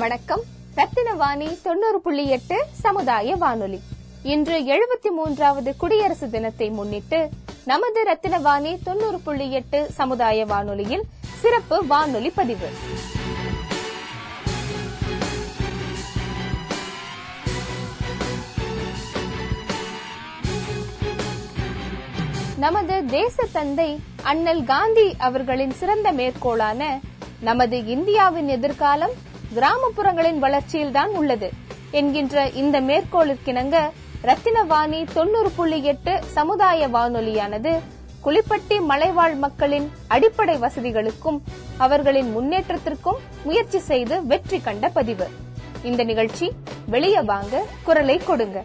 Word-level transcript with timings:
வணக்கம். 0.00 0.42
ரத்தினவாணி 0.76 1.62
தொண்ணூறு 1.62 2.00
புள்ளி 2.00 2.28
எட்டு 2.28 2.56
சமுதாய 2.72 3.36
வானொலி. 3.36 3.80
இன்று 4.22 4.56
எழுபத்தி 4.74 5.10
மூன்றாவது 5.16 5.76
குடியரசு 5.76 6.30
தினத்தை 6.30 6.70
முன்னிட்டு 6.70 7.28
நமது 7.64 8.02
ரத்தினவாணி 8.12 8.78
தொண்ணூறு 8.84 9.18
புள்ளி 9.20 9.52
எட்டு 9.52 9.86
சமுதாய 9.90 10.46
வானொலியில் 10.46 11.02
சிறப்பு 11.40 11.86
வானொலி 11.86 12.30
பதிவு. 12.30 12.68
நமது 22.58 23.04
தேச 23.04 23.46
தந்தை 23.52 24.00
அண்ணல் 24.22 24.64
காந்தி 24.64 25.14
அவர்களின் 25.18 25.70
சிறந்த 25.70 26.12
மேற்கோளான 26.12 27.00
நமது 27.40 27.86
இந்தியாவின் 27.86 28.48
எதிர்காலம் 28.48 29.28
கிராமப்புறங்களின் 29.54 30.42
வளர்ச்சியில்தான் 30.42 31.12
உள்ளது. 31.12 31.52
என்கின்ற 31.90 32.48
இந்த 32.48 32.80
மேற்கோளிற்கிணங்க 32.80 33.76
ரத்தினவாணி 34.22 35.06
தொண்ணூறு 35.12 35.50
புள்ளி 35.50 35.82
எட்டு 35.82 36.20
சமுதாய 36.26 36.88
வானொலியானது 36.88 37.78
குளிப்பட்டி 38.24 38.80
மலைவாழ் 38.80 39.34
மக்களின் 39.34 39.92
அடிப்படை 40.08 40.56
வசதிகளுக்கும் 40.56 41.38
அவர்களின் 41.76 42.36
முன்னேற்றத்திற்கும் 42.36 43.20
முயற்சி 43.44 43.78
செய்து 43.78 44.26
வெற்றி 44.26 44.60
கண்ட 44.60 44.88
பதிவு. 44.88 45.28
இந்த 45.82 46.04
நிகழ்ச்சி 46.04 46.52
வெளியே 46.86 47.20
வாங்க 47.20 47.64
குரலை 47.82 48.16
கொடுங்க. 48.16 48.64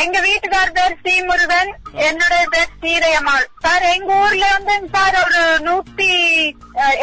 எங்க 0.00 0.18
வீட்டுக்கார் 0.20 0.72
பேர் 0.72 0.96
ஸ்ரீமுருகன் 1.00 1.70
என்னுடைய 2.00 2.44
பேர் 2.50 2.72
ஸ்ரீரயம்மாள். 2.74 3.46
சார் 3.58 3.84
எங்க 3.88 4.10
ஊர்ல 4.16 4.46
வந்து 4.52 4.74
சார் 4.92 5.16
ஒரு 5.20 5.40
நூத்தி 5.60 6.08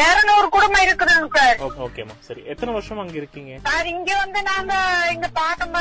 இருநூறு 0.03 0.47
குடும்பம் 0.49 0.83
இருக்குதுங்க 0.83 1.29
சார். 1.37 1.57
ஓ- 1.59 1.75
ஓகேம்மா 1.85 2.15
சரி 2.19 2.41
எத்தனை 2.45 2.73
வருஷம் 2.73 2.97
அங்க 2.97 3.13
இருக்கீங்க? 3.13 3.53
சார் 3.63 3.87
இங்க 3.87 4.11
வந்து 4.17 4.41
நாங்க 4.41 4.73
எங்க 5.09 5.27
பாட்டம் 5.33 5.77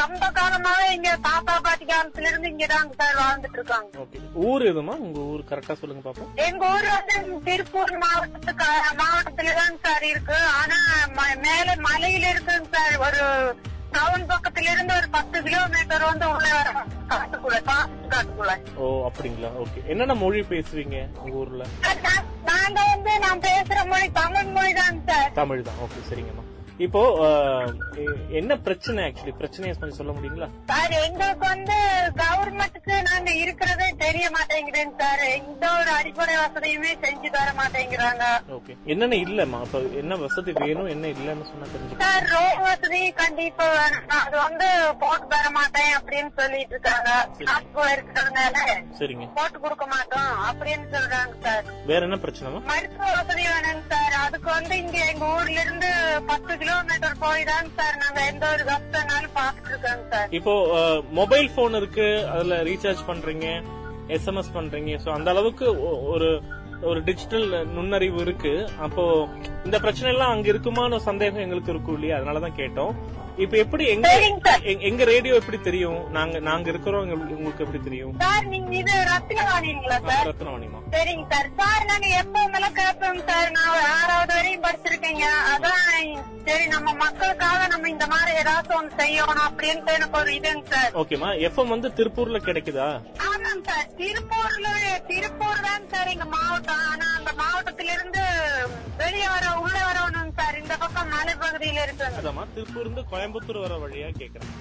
ரொம்ப 0.00 0.24
காலமாவே 0.30 0.86
எங்க 0.90 1.10
தாத்தா 1.22 1.60
பாட்டி 1.60 1.84
காலத்துல 1.84 2.28
இருந்து 2.28 2.48
இங்கதாங்க 2.48 2.92
சார் 2.96 3.16
வாழ்ந்துட்டு 3.16 3.58
இருக்காங்க. 3.58 4.06
ஊர் 4.44 4.64
எதுமா 4.64 4.96
உங்க 4.98 5.18
ஊர் 5.30 5.48
கரெக்டா 5.50 5.74
சொல்லுங்க 5.74 6.04
பாப்போம் 6.04 6.32
எங்க 6.46 6.64
ஊர் 6.68 6.88
வந்து 6.90 7.16
திருப்பூர் 7.44 7.94
மாவட்டத்துக்கு 7.98 8.68
மாவட்டத்துல 8.98 9.54
தாங்க 9.54 9.78
சார் 9.82 10.04
இருக்கு. 10.04 10.38
ஆனா 10.60 10.78
மேல 11.42 11.68
மலையில 11.84 12.24
இருக்குங்க 12.28 12.68
சார் 12.72 12.96
ஒரு 13.00 13.22
டவுன் 13.92 14.24
பக்கத்துல 14.30 14.72
இருந்து 14.74 14.92
ஒரு 14.94 15.08
பத்து 15.10 15.38
கிலோமீட்டர் 15.42 16.04
வந்து 16.04 16.26
உள்ள 16.32 16.46
வரும் 16.56 16.78
காட்டுக்குள்ள 17.10 17.58
காட்டு 17.62 17.96
காட்டுக்குள்ள. 18.12 18.52
ஓ 18.76 18.84
அப்படிங்களா? 19.08 19.50
ஓகே 19.62 19.80
என்னென்ன 19.86 20.16
மொழி 20.16 20.42
பேசுவீங்க 20.50 20.98
உங்க 21.22 21.34
ஊர்ல? 21.42 21.64
நாங்க 22.50 22.78
வந்து 22.92 23.12
நான் 23.24 23.42
பேசுற 23.42 23.78
மொழி 23.86 24.08
தமிழ் 24.20 24.54
மொழி 24.56 24.72
தான் 24.74 25.02
சார் 25.10 25.34
தமிழ் 25.34 25.66
தான். 25.68 25.80
ஓகே 25.86 26.00
சரிங்கம்மா 26.10 26.46
இப்போ 26.84 27.00
என்ன 28.38 28.52
பிரச்சனை 28.66 29.00
ஆக்சுவலி 29.06 29.32
பிரச்சனையை 29.40 29.72
கொஞ்சம் 29.74 29.98
சொல்ல 29.98 30.12
முடியுங்களா? 30.12 30.46
சார் 30.70 30.94
எங்களுக்கு 31.00 31.44
வந்து 31.46 31.76
கவர்மெண்ட்டுக்கு 32.20 32.94
நாங்க 33.08 33.30
இருக்கிறதே 33.42 33.88
தெரிய 34.10 34.28
மாட்டேங்குதுங்க 34.36 34.94
சார். 35.00 35.20
எந்த 35.38 35.64
ஒரு 35.80 35.90
அடிப்படை 35.98 36.34
வசதியுமே 36.42 36.92
செஞ்சு 37.02 37.28
தர 37.34 37.48
மாட்டேங்கிறாங்க. 37.58 38.24
ஓகே. 38.56 38.72
என்னென்ன 38.92 39.16
இல்லம்மா? 39.26 39.58
அப்ப 39.64 39.80
என்ன 40.00 40.16
வசதி 40.22 40.52
வேணும் 40.60 40.88
என்ன 40.94 41.04
இல்லன்னு 41.14 41.44
சொன்னா 41.50 41.66
சார் 42.02 42.26
ரோடு 42.32 42.62
வசதி 42.68 43.00
கண்டிப்பா 43.20 43.66
வேணும். 43.76 44.06
அது 44.20 44.36
வந்து 44.46 44.68
போட்டு 45.02 45.26
தர 45.34 45.46
மாட்டேன் 45.58 45.92
அப்படின்னு 45.98 46.32
சொல்லிட்டு 46.40 46.74
இருக்காங்க. 46.76 47.10
காசுக்குள்ள 47.48 47.88
இருக்கிறதுனால 47.96 48.56
சரிங்க. 49.00 49.26
போட்டு 49.38 49.60
கொடுக்க 49.64 49.86
மாட்டோம் 49.94 50.32
அப்படின்னு 50.48 50.86
சொல்றாங்க 50.96 51.34
சார். 51.46 51.64
வேற 51.90 52.00
என்ன 52.08 52.18
பிரச்சனைமா 52.24 52.62
மருத்துவ 52.72 53.10
வசதி 53.18 53.44
வேணுங்க 53.52 53.84
சார். 53.94 54.16
அதுக்கு 54.26 54.50
வந்து 54.58 54.76
இங்க 54.84 54.98
எங்க 55.12 55.26
ஊர்ல 55.36 55.58
இருந்து 55.66 55.90
பத்து 56.32 56.54
கிலோமீட்டர் 56.64 57.20
போய் 57.26 57.48
தாங்க 57.52 57.70
சார் 57.80 58.00
நாங்க 58.04 58.20
எந்த 58.32 58.46
ஒரு 58.54 58.64
கஷ்டம்னாலும் 58.72 59.36
பாத்துட்டு 59.40 59.70
இருக்கோங்க 59.74 60.06
சார். 60.14 60.28
இப்போ 60.40 60.54
மொபைல் 61.20 61.54
போன் 61.58 61.78
இருக்கு. 61.82 62.08
அதுல 62.34 62.58
ரீசார்ஜ் 62.70 63.08
பண்றீங்க. 63.12 63.46
எஸ்எம்எஸ் 64.10 64.54
பண்றீங்க. 64.54 64.98
சோ 65.04 65.12
அந்த 65.12 65.30
அளவுக்கு 65.30 65.82
ஒரு 66.08 66.42
ஒரு 66.82 67.02
டிஜிட்டல் 67.02 67.66
நுண்ணறிவு 67.66 68.20
இருக்கு. 68.20 68.70
அப்போ 68.78 69.28
இந்த 69.64 69.78
பிரச்சனை 69.78 70.12
எல்லாம் 70.12 70.30
அங்க 70.30 70.52
இருக்குமான 70.52 70.96
சந்தேகம் 70.96 71.40
எங்களுக்கு 71.40 71.70
இருக்கும் 71.72 71.94
இல்லையா? 71.94 72.18
அதனாலதான் 72.18 72.52
கேட்டோம். 72.56 72.94
இப்ப 73.36 73.56
எப்படி 73.56 73.86
எங்க. 73.86 74.32
எங்க- 74.62 75.04
ரேடியோ 75.04 75.34
எப்படி 75.34 75.60
தெரியும்? 75.60 76.10
நாங்க 76.10 76.38
நாங்க 76.38 76.68
இருக்கிறோம். 76.68 77.30
உங்களுக்கு 77.30 77.64
எப்படி 77.64 77.84
தெரியும்? 77.84 78.14
சார் 78.18 78.44
நீங்க 78.44 78.76
இது 78.76 78.92
ரத்தினவாணிங்களா 78.92 80.08
சார்? 80.08 80.26
ரத்னவாணிமா 80.26 80.78
சரிங்க 80.90 81.24
சார். 81.30 81.48
சார் 81.56 81.84
நாங்க 81.84 82.24
எப்பவும் 82.24 82.72
கேட்போம் 82.72 83.20
சார். 83.26 83.50
நான் 83.50 83.82
ஆறாவது 84.02 84.34
வரையும் 84.34 84.62
படிச்சிருக்கீங்க. 84.62 85.24
அதான் 85.56 86.18
சரி 86.44 86.66
நம்ம 86.66 86.92
மக்களுக்காக 86.92 87.66
நம்ம 87.66 87.88
இந்த 87.88 88.06
மாதிரி 88.06 88.38
ஏதாச்சும் 88.38 88.80
ஒண்ணு 88.82 89.00
செய்யணும் 89.00 89.40
அப்படின்ட்டு 89.50 89.92
எனக்கு 89.92 90.18
ஒரு 90.18 90.32
இதுங்க 90.32 90.62
சார். 90.70 90.90
ஓகேமா 90.94 91.50
எஃப்எம் 91.50 91.68
வந்து 91.68 91.88
திருப்பூர்ல 91.88 92.36
கிடைக்குதா? 92.38 93.02
ஆமாங்க 93.52 93.68
சார். 93.68 93.86
திருப்பூர்ல 93.98 94.66
திருப்பூர் 95.08 95.62
தான் 95.64 95.86
சார் 95.92 96.10
எங்க 96.12 96.26
மாவட்டம். 96.34 96.82
ஆனா 96.90 97.06
அந்த 97.16 97.30
மாவட்டத்தில 97.40 97.94
இருந்து 97.96 98.22
வெளியே 99.00 99.28
வர 99.28 99.46
உள்ள 99.60 99.78
வரணும் 99.88 100.30
சார். 100.38 100.58
இந்த 100.60 100.74
பக்கம் 100.76 101.10
மலைப்பகுதியில 101.14 101.82
இருக்குங்க 101.86 102.20
அதாம்மா 102.20 102.44
திருப்பூர் 102.54 102.84
இருந்து 102.84 103.02
கோயம்புத்தூர் 103.12 103.62
வர 103.64 103.76
வழியா 103.82 104.08
கேக்குறேன். 104.20 104.52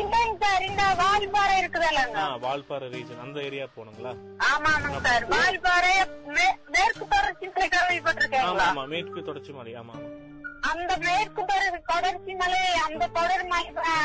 இல்லைங்க 0.00 0.36
சார். 0.44 0.66
இந்த 0.68 0.84
வால்பாறை 1.00 1.56
இருக்குதல்லங்க. 1.62 2.18
ஆ, 2.22 2.36
வால்பாறை 2.44 2.88
ரீஜன். 2.94 3.22
அந்த 3.24 3.38
ஏரியா 3.42 3.66
போகணுங்களா? 3.76 4.12
ஆமா. 4.50 4.72
ஆமாங்க 4.74 5.00
சார். 5.08 5.26
வால்பாறை 5.34 5.94
மேற்கு 6.74 7.04
தொடர்ச்சி 7.06 7.46
மலை 7.50 7.96
ஆமா 8.42 8.64
ஆமா 8.66 8.84
மேற்கு 8.86 9.20
தொடர்ச்சி 9.22 9.52
மலை 9.52 9.72
ஆமா 9.74 9.94
ஆமா 9.98 10.10
அந்த 10.70 10.92
மேற்கு 11.04 11.42
தொடர் 11.50 11.76
தொடர்ச்சி 11.90 12.32
மலை 12.40 12.60
அந்த 12.86 13.04
தொடர் 13.16 13.44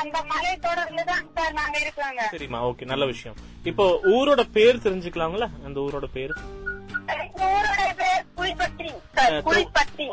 அந்த 0.02 0.18
மலை 0.32 0.52
தொடர்ல 0.66 1.04
தான் 1.12 1.26
சார் 1.38 1.54
நாங்க 1.60 1.78
இருக்கோங்க. 1.84 2.22
சரிம்மா 2.34 2.60
ஓகே 2.70 2.90
நல்ல 2.92 3.06
விஷயம். 3.14 3.38
இப்போ 3.72 3.86
ஊரோட 4.16 4.44
பேர் 4.58 4.84
தெரிஞ்சுக்கலாங்களா 4.86 5.48
அந்த 5.68 5.78
ஊரோட 5.86 6.08
பேர்? 6.18 6.34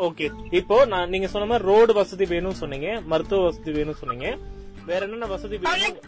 ஓகே 0.07 0.27
இப்போ 0.61 0.77
நான் 0.93 1.13
நீங்க 1.15 1.29
சொன்ன 1.33 1.49
மாதிரி 1.51 1.69
ரோடு 1.71 1.93
வசதி 1.99 2.27
வேணும்னு 2.33 2.61
சொன்னீங்க 2.63 2.89
மருத்துவ 3.13 3.43
வசதி 3.49 3.71
வேணும்னு 3.79 4.01
சொன்னீங்க. 4.03 4.29
வேற 4.89 5.01
என்னென்ன 5.07 5.27
வசதி 5.33 5.57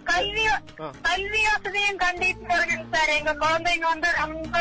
கல்வி 0.09 0.45
கல்வி 1.07 1.41
வசதியும் 1.49 2.01
கண்டிப்பா 2.05 2.55
இருக்கணும் 2.59 2.93
சார். 2.95 3.11
எங்க 3.19 3.33
குழந்தைங்க 3.43 3.87
வந்து 3.93 4.09
ரொம்ப 4.21 4.55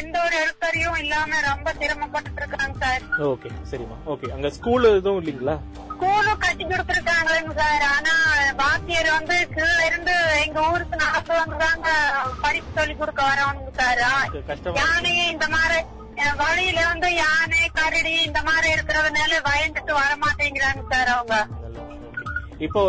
எந்த 0.00 0.16
ஒரு 0.26 0.34
எழுத்தறியும் 0.42 0.98
இல்லாம 1.02 1.40
ரொம்ப 1.48 1.68
சிரமப்பட்டு 1.80 2.40
இருக்காங்க 2.42 2.76
சார். 2.84 3.04
ஓகே 3.30 3.50
சரிம்மா. 3.70 3.96
ஓகே 4.14 4.32
அங்க 4.36 4.50
ஸ்கூல் 4.58 4.88
எதுவும் 4.90 5.20
இல்லீங்களா? 5.22 5.56
ஸ்கூலும் 5.92 6.42
கட்டி 6.44 6.64
கொடுத்துருக்காங்க 6.64 7.54
சார். 7.60 7.84
ஆனா 7.94 8.14
வாத்தியர் 8.60 9.10
வந்து 9.18 9.36
கீழ 9.54 9.70
இருந்து 9.88 10.14
எங்க 10.44 10.60
ஊருக்கு 10.72 10.98
நாட்டு 11.04 11.32
வந்துதாங்க 11.40 11.88
படிப்பு 12.44 12.70
சொல்லி 12.78 12.96
கொடுக்க 13.02 13.22
வரவங்க 13.30 13.72
சார். 13.80 14.04
கஷ்டமா 14.50 14.76
யானை 14.82 15.14
இந்த 15.34 15.48
மாதிரி 15.56 15.80
வழியில 16.40 16.80
வந்து 16.92 17.08
யானை 17.22 17.62
கரடி 17.78 18.14
இந்த 18.28 18.40
மாதிரி 18.48 18.68
இருக்கிறதுனால 18.76 19.40
பயந்துட்டு 19.48 19.92
வர 20.00 20.12
மாட்டேங்கிறாங்க 20.24 20.82
சார் 20.92 21.10
அவங்க. 21.16 21.36
இப்போ 22.60 22.80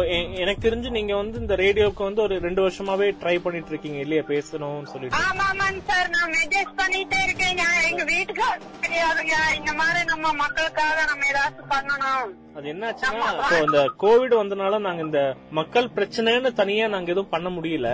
எனக்கு 0.42 0.64
தெரிஞ்சு 0.66 0.90
நீங்க 0.90 1.14
வந்து 1.16 1.38
இந்த 1.40 1.56
ரேடியோக்கு 1.56 2.02
வந்து 2.04 2.22
ஒரு 2.22 2.36
ரெண்டு 2.40 2.62
வருஷமாவே 2.64 3.08
ட்ரை 3.22 3.36
பண்ணிட்டு 3.44 3.70
இருக்கீங்க 3.70 4.00
இல்லையா? 4.00 4.24
பேசணும்னு 4.32 4.92
சொல்லிட்டு. 4.94 5.20
ஆமா 5.28 5.46
ஆமாங்க 5.52 5.82
சார் 5.90 6.10
நான் 6.10 6.32
மெசேஜ் 6.32 6.72
பண்ணிட்டே 6.82 7.20
இருக்கேன். 7.28 7.62
எங்க 7.90 8.04
வீட்டுக்கு 8.04 8.48
தெரியாதுங்க 8.84 9.36
இந்த 9.60 9.74
மாதிரி 9.74 10.02
நம்ம 10.06 10.34
மக்களுக்காக 10.44 10.98
நம்ம 11.12 11.30
ஏதாச்சும் 11.32 11.72
பண்ணணும். 11.76 12.32
அது 12.58 12.68
என்னாச்சுன்னா 12.74 13.30
இப்போ 13.40 13.58
இந்த 13.68 13.82
கோவிட் 14.04 14.36
வந்தனால 14.42 14.80
நாங்க 14.88 15.04
இந்த 15.08 15.22
மக்கள் 15.60 15.94
பிரச்சனைன்னு 15.98 16.52
தனியா 16.54 16.88
நாங்க 16.88 17.12
எதுவும் 17.12 17.34
பண்ண 17.36 17.50
முடியல. 17.50 17.90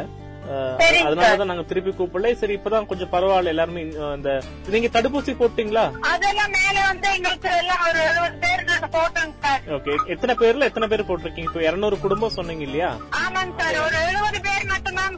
அதனாலதான் 1.07 1.51
நாங்க 1.51 1.65
திருப்பி 1.71 1.91
கூப்பிடல. 1.99 2.33
சரி 2.41 2.55
இப்பதான் 2.57 2.89
கொஞ்சம் 2.91 3.11
பரவாயில்ல 3.15 3.53
எல்லாருமே 3.53 3.81
இந்த 4.17 4.31
நீங்க 4.75 4.89
தடுப்பூசி 4.95 5.33
போட்டீங்களா? 5.41 5.85
அதெல்லாம் 6.13 6.53
மேல 6.59 6.77
வந்து 6.91 7.09
எங்களுக்கு 7.17 7.49
எல்லாம் 7.61 7.83
ஒரு 7.89 8.01
எழுபது 8.09 8.37
பேர் 8.45 8.65
போட்டோங்க 8.97 9.33
ஓகே 9.77 9.93
எத்தனை 10.13 10.33
பேர்ல 10.41 10.67
எத்தனை 10.69 10.87
பேர் 10.91 11.07
போட்டிருக்கீங்க? 11.07 11.49
இப்போ 11.49 11.63
இருநூறு 11.67 11.95
குடும்பம் 12.05 12.35
சொன்னீங்க 12.37 12.63
இல்லையா? 12.67 12.89
ஆமாங்க 13.21 13.53
சார் 13.61 13.79
ஒரு 13.85 13.97
எழுபது 14.09 14.39
பேர் 14.47 14.69
மட்டும்தான் 14.73 15.15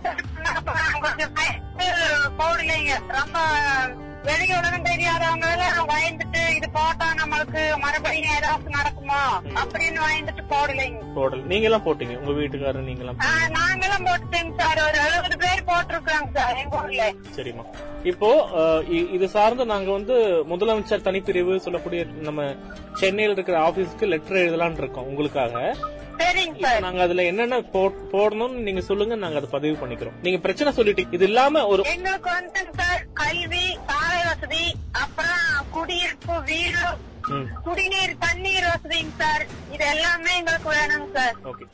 போடலைங்க. 2.40 2.94
ரொம்ப 3.18 3.38
வெளிய 4.26 4.54
உலகம் 4.60 4.86
தெரியாதவங்க 4.86 5.46
எல்லாம் 5.56 5.90
பயந்துட்டு 5.90 6.42
இது 6.56 6.68
போட்டா 6.70 7.08
நம்மளுக்கு 7.20 7.62
மறுபடியும் 7.80 8.34
ஏதாச்சும் 8.36 8.76
நடக்குமோ? 8.78 9.20
அப்படின்னு 9.62 10.00
பயந்துட்டு 10.02 10.44
போடலைங்க. 10.50 11.00
போடல. 11.16 11.42
நீங்க 11.44 11.66
எல்லாம் 11.66 11.86
போட்டீங்க? 11.86 12.16
உங்க 12.18 12.32
வீட்டுக்காரர் 12.32 12.82
நீங்க 12.82 13.00
எல்லாம் 13.00 13.22
ஆ, 13.22 13.30
நாங்களும் 13.50 14.06
போட்டுட்டேங்க 14.06 14.54
சார். 14.60 14.82
ஒரு 14.88 14.98
எழுபது 15.06 15.38
பேர் 15.38 15.64
போட்டிருக்காங்க 15.68 16.30
சார் 16.34 16.58
எங்க 16.58 16.82
ஊர்ல. 16.82 17.06
சரிம்மா. 17.38 17.66
இப்போ 18.04 18.30
இது 19.10 19.28
சார்ந்து 19.30 19.66
நாங்க 19.66 19.92
வந்து 19.92 20.18
முதலமைச்சர் 20.50 21.02
தனிப்பிரிவு 21.02 21.56
சொல்லக்கூடிய 21.60 22.02
நம்ம 22.22 22.42
சென்னையில் 22.94 23.34
இருக்கிற 23.34 23.58
ஆபீஸ்க்கு 23.62 24.06
லெட்டர் 24.08 24.44
எழுதலாம்னு 24.44 24.78
இருக்கோம் 24.78 25.06
உங்களுக்காக. 25.06 25.56
நாங்க 26.86 27.02
அதுல 27.06 27.24
என்னென்ன 27.24 27.58
போடணும்னு 28.14 28.66
நீங்க 28.68 28.82
சொல்லுங்க 28.88 29.16
நாங்க 29.16 29.40
அதை 29.40 29.50
பதிவு 29.52 29.76
பண்ணிக்கிறோம். 29.82 30.16
நீங்க 30.26 30.40
பிரச்சனை 30.46 30.72
சொல்லிட்டீங்க 30.78 31.16
இது 31.18 31.26
இல்லாம 31.26 31.64
ஒரு 31.72 31.82
எங்களுக்கு 31.94 32.30
வந்து 32.32 32.64
சார் 32.80 33.04
கல்வி 33.22 33.66
சாலை 33.90 34.20
வசதி 34.30 34.66
அப்புறம் 35.04 35.46
குடியிருப்பு 35.76 36.36
வீடு 36.50 36.84
குடிநீர் 37.66 38.14
தண்ணீர் 38.20 38.68
வசதிங்க 38.70 39.12
சார். 39.22 39.44
இது 39.74 39.84
எல்லாமே 39.96 40.32
எங்களுக்கு 40.40 40.70
வேணுங்க 40.76 41.10
சார். 41.18 41.36
ஓகே. 41.52 41.66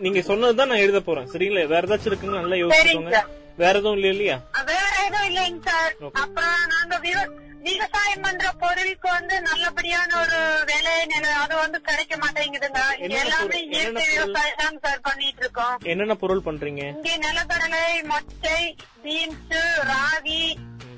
நீங்க 0.00 0.20
சொன்னதுதான் 0.30 0.70
நான் 0.72 0.84
எழுத 0.86 1.00
போறேன். 1.00 1.28
சரிங்களா? 1.34 1.62
வேற 1.74 1.86
ஏதாச்சும் 1.88 2.10
இருக்குன்னு 2.10 2.40
நல்லா 2.40 2.58
யோசிச்சுக்கோங்க 2.62 3.22
வேற 3.58 3.78
எதுவும் 3.78 3.96
இல்ல 3.96 4.08
இல்லையா 4.08 4.36
வேற 4.66 4.86
எதுவும் 5.06 5.28
இல்லைங்க 5.28 5.62
சார். 5.64 5.94
அப்புறம் 6.14 6.66
நாங்க 6.66 6.98
விவ- 6.98 7.30
விவசாயம் 7.62 8.20
பண்ற 8.20 8.52
பொருளுக்கு 8.52 9.08
வந்து 9.10 9.42
நல்லபடியான 9.42 10.10
ஒரு 10.20 10.38
விலை 10.64 11.06
நில 11.06 11.32
அது 11.34 11.56
வந்து 11.56 11.80
கிடைக்க 11.80 12.16
மாட்டேங்குதுங்க. 12.16 12.82
எல்லாமே 13.18 13.58
இயற்கை? 13.64 14.04
விவசாயம் 14.08 14.56
தான் 14.56 14.78
சார் 14.82 15.00
பண்ணிட்டு 15.00 15.38
இருக்கோம். 15.38 15.76
என்னென்ன 15.84 16.14
பொருள் 16.14 16.42
பண்றீங்க? 16.44 16.82
இங்க 16.96 17.16
நிலக்கடலை 17.18 17.82
மொச்சை 18.04 18.60
பீன்ஸ் 19.02 19.52
ராகி 19.82 20.42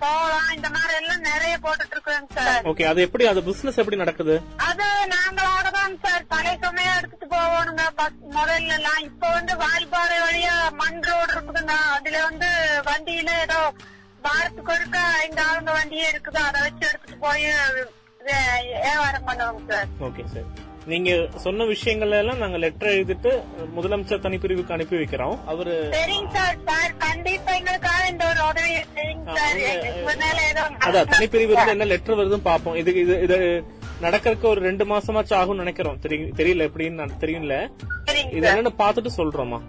சோளம் 0.01 0.53
இந்த 0.55 0.69
மாதிரி 0.71 0.95
எல்லாம் 0.95 1.21
நிறைய 1.21 1.59
போட்டுட்டு 1.63 1.95
இருக்கோங்க 1.97 2.35
சார். 2.35 2.65
ஓகே 2.65 2.85
அது 2.85 3.01
எப்படி 3.01 3.27
அது 3.27 3.43
பிசினஸ் 3.43 3.79
எப்படி 3.79 3.97
நடக்குது? 3.97 4.35
அது 4.57 4.87
நாங்களோட 5.07 5.71
தான் 5.71 5.99
சார். 6.03 6.27
பழைய 6.27 6.59
சுமையா 6.61 6.97
எடுத்துட்டு 6.97 7.27
பஸ்- 7.97 8.23
முதல்ல 8.31 8.75
எல்லாம் 8.75 8.99
இப்ப 9.01 9.31
வந்து 9.31 9.55
வால்பாறை 9.57 10.19
வழியா 10.21 10.71
மண் 10.73 11.03
ரோடு 11.03 11.33
இருக்குதுங்க. 11.33 11.77
அதுல 11.91 12.23
வந்து 12.25 12.49
வண்டியில 12.87 13.41
ஏதோ 13.41 13.61
வாரத்துக்கு 14.23 14.73
ஒருக்கா 14.73 15.05
இந்த 15.29 15.43
ஆளுங்க 15.43 15.73
வண்டியே 15.73 16.09
இருக்குது. 16.13 16.41
அதை 16.41 16.61
வச்சு 16.61 16.89
எடுத்துட்டு 16.89 17.19
போய் 17.19 17.47
வியாபாரம் 18.23 19.27
பண்ணுவோங்க 19.27 19.73
சார். 19.73 19.89
Okay 20.01 20.25
sir. 20.27 20.49
நீங்க 20.87 21.29
சொன்ன 21.37 21.65
விஷயங்கள் 21.65 22.11
எல்லாம் 22.11 22.39
நாங்க 22.39 22.59
லெட்டர் 22.59 22.89
எழுதிட்டு 22.89 23.43
முதலமைச்சர் 23.77 24.21
தனிப்பிரிவுக்கு 24.21 24.73
அனுப்பி 24.73 24.97
வைக்கிறோம். 24.97 25.39
அவரு 25.47 25.91
அதான் 30.79 31.09
தனிப்பிரிவு 31.09 31.51
இருந்து 31.51 31.71
என்ன 31.71 31.85
லெட்டர் 31.85 32.17
வருதுன்னு 32.19 32.41
பாப்போம் 32.45 32.77
இது 32.77 32.95
இது 32.95 33.23
இது 33.23 33.65
நடக்கறதுக்கு 34.03 34.43
ஒரு 34.43 34.61
ரெண்டு 34.61 34.85
மாசமாச்சும் 34.85 35.39
ஆகும்னு 35.39 35.55
நினைக்கிறோம். 35.55 35.99
தெரி- 36.03 36.33
தெரியல 36.37 36.69
எப்படின்னு 36.69 37.11
தெரியல. 37.21 37.71
இது 38.31 38.51
என்னன்னு 38.51 38.69
பாத்துட்டு 38.79 39.11
சொல்றோமா? 39.17 39.61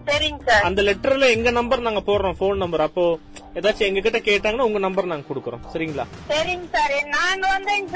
அந்த 0.62 0.82
லெட்டர்ல 0.82 1.30
எங்க 1.30 1.52
நம்பர் 1.52 1.80
நாங்க 1.80 2.00
போடுறோம் 2.00 2.34
போன் 2.38 2.58
நம்பர் 2.58 2.82
அப்போ 2.82 3.20
ஏதாச்சும் 3.54 3.80
எங்க 3.80 4.00
கிட்ட 4.00 4.20
கேட்டாங்கன்னா 4.20 4.60
உங்க 4.60 4.80
நம்பர் 4.80 5.06
நாங்க 5.06 5.34
கொடுக்கறோம். 5.34 5.60
சரிங்களா? 5.74 6.06
சரிங்க 6.30 6.70
சார். 6.72 7.06
நாங்க 7.08 7.48
வந்து 7.48 7.90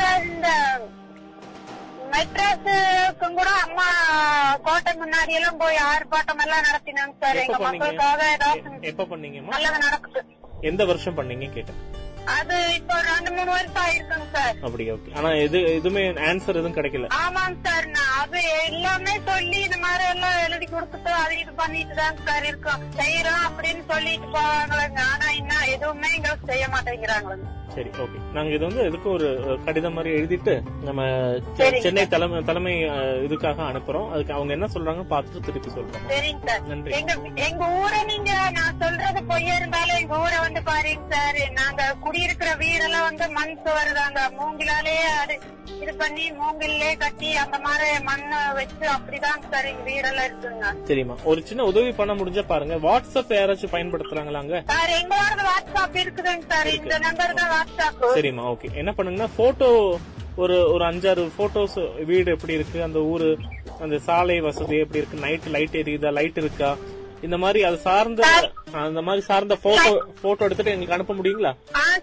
மெட்ராஸுக்கும் 2.15 3.37
கூட 3.39 3.49
அம்மா 3.65 3.87
கோட்டை 4.67 4.91
முன்னாடி 5.01 5.31
எல்லாம் 5.39 5.61
போய் 5.63 5.79
ஆர்ப்பாட்டம் 5.91 6.41
எல்லாம் 6.45 6.65
நடத்தினோங்க 6.67 7.15
சார். 7.23 7.39
எங்க 7.43 7.57
பண்ணீங்க? 7.57 7.85
மக்களுக்காக 7.85 8.31
ஏதாவது 8.35 8.89
எப்ப 8.91 9.07
பண்ணீங்கம்மா? 9.11 9.53
நல்லது 9.55 9.79
நடக்குது. 9.87 10.21
எந்த 10.69 10.81
வருஷம் 10.91 11.17
பண்ணீங்க 11.19 11.47
கேட்டேன். 11.57 11.81
அது 12.35 12.55
இப்போ 12.77 12.95
ரெண்டு 13.07 13.31
மூணு 13.33 13.49
வருஷம் 13.55 13.81
ஆயிருக்குங்க 13.81 14.27
சார். 14.35 14.55
அப்படி 14.67 14.83
ஓகே. 14.93 15.09
ஆனா 15.17 15.29
எது 15.45 15.57
எதுவுமே 15.73 16.03
ஆன்சர் 16.29 16.59
எதுவும் 16.59 16.77
கிடைக்கல. 16.77 17.09
ஆமாங்க 17.23 17.57
சார். 17.67 17.87
நான் 17.97 18.13
அது 18.21 18.39
எல்லாமே 18.69 19.13
சொல்லி 19.29 19.59
இந்த 19.67 19.77
மாதிரி 19.85 20.05
எல்லாம் 20.13 20.39
எழுதி 20.45 20.67
கொடுத்துட்டு 20.71 21.11
அது 21.23 21.35
இது 21.43 21.51
பண்ணிட்டு 21.61 21.95
தான் 22.01 22.23
சார் 22.27 22.47
இருக்கோம். 22.51 22.85
செய்யறோம் 22.99 23.43
அப்படின்னு 23.49 23.83
சொல்லிட்டு 23.91 24.29
போவாங்களேங்க 24.37 25.01
ஆனா 25.13 25.27
இன்னும் 25.39 25.69
எதுவுமே 25.75 26.09
எங்களுக்கு 26.17 26.51
செய்ய 26.53 26.67
மாட்டேங்கிறாங்களேங்க. 26.75 27.51
சரி 27.75 27.89
ஓகே 28.03 28.19
நாங்க 28.35 28.49
இது 28.55 28.63
வந்து 28.67 28.83
எதுக்கும் 28.89 29.15
ஒரு 29.17 29.27
கடிதம் 29.65 29.95
மாதிரி 29.97 30.11
எழுதிட்டு 30.19 30.53
நம்ம. 30.87 31.01
சென்னை 31.85 32.03
தலைமை 32.13 32.39
தலைமை 32.49 32.73
இதுக்காக 33.25 33.59
அனுப்புறோம். 33.69 34.07
அதுக்கு 34.13 34.35
அவங்க 34.37 34.53
என்ன 34.57 34.67
சொல்றாங்க 34.75 35.03
பார்த்துட்டு 35.13 35.45
திருப்பி 35.47 35.69
சொல்றோம். 35.69 36.05
சரிங்க 36.11 36.47
சார். 36.49 36.63
நன்றி. 36.71 36.93
எங்க 37.47 37.65
ஊரை 37.81 37.99
நீங்க 38.03 38.31
நான் 38.59 38.79
சொல்றது 38.83 39.23
பொய்யா 39.31 39.55
இருந்தாலும் 39.55 39.99
எங்க 40.01 40.21
ஊரை 40.25 40.39
வந்து 40.45 40.63
பாருங்க 40.69 41.11
சார். 41.15 41.41
நாங்க 41.61 41.81
குடியிருக்கிற 42.05 42.51
வீடெல்லாம் 42.63 43.07
வந்து 43.09 43.27
மண் 43.39 43.59
சுவருதாங்க 43.65 44.21
மூங்கிலாலே 44.39 44.95
அது 45.23 45.37
இது 45.83 45.93
பண்ணி 46.01 46.25
மூங்கிலே 46.39 46.89
கட்டி 47.01 47.29
அந்த 47.43 47.57
மாதிரி 47.65 47.87
மண்ணை 48.07 48.39
வச்சு 48.57 48.85
அப்படிதான் 48.95 49.41
சார் 49.51 49.69
எங்க 49.71 49.83
வீடெல்லாம் 49.89 50.27
இருக்குங்க 50.29 50.65
சரிம்மா. 50.89 51.15
ஒரு 51.31 51.39
சின்ன 51.49 51.65
உதவி 51.71 51.91
பண்ண 51.99 52.13
முடிஞ்சா 52.13 52.43
பாருங்க. 52.51 52.75
வாட்ஸ்அப் 52.87 53.33
யாராச்சும் 53.37 53.73
பயன்படுத்துறாங்களா 53.75 54.41
அங்க 54.43 54.57
சார் 54.71 54.93
எங்களோட 54.99 55.41
வாட்ஸ்அப் 55.51 55.97
இருக்குதுங்க 56.03 56.47
சார். 56.53 56.69
இந்த 56.77 56.97
நம்பர் 57.07 57.37
தான் 57.41 57.51
சரிம்மா 58.15 58.43
ஓகே 58.45 58.69
என்ன 58.73 58.91
பண்ணுங்கன்னா 58.97 59.29
போட்டோ 59.37 59.69
ஒரு 60.37 60.55
ஒரு 60.71 60.83
அஞ்சாறு 60.85 61.23
போட்டோஸ் 61.37 61.77
வீடு 62.05 62.31
எப்படி 62.31 62.53
இருக்கு 62.53 62.83
அந்த 62.83 62.99
ஊரு 63.03 63.27
அந்த 63.79 63.99
சாலை 63.99 64.39
வசதி 64.39 64.77
எப்படி 64.77 64.99
இருக்கு 64.99 65.17
நைட் 65.19 65.47
லைட் 65.47 65.75
எரியுதா 65.75 66.11
லைட் 66.11 66.37
இருக்கா? 66.37 66.69
இந்த 67.25 67.37
மாதிரி 67.43 67.59
அது 67.69 67.77
சார்ந்த 67.87 68.21
அந்த 68.85 69.01
மாதிரி 69.07 69.21
சார்ந்த 69.27 69.55
போட்டோ 69.65 69.91
போட்டோ 70.21 70.45
எடுத்துட்டு 70.45 70.71
எங்களுக்கு 70.73 70.95
அனுப்ப 70.95 71.13
முடியுங்களா? 71.17 71.51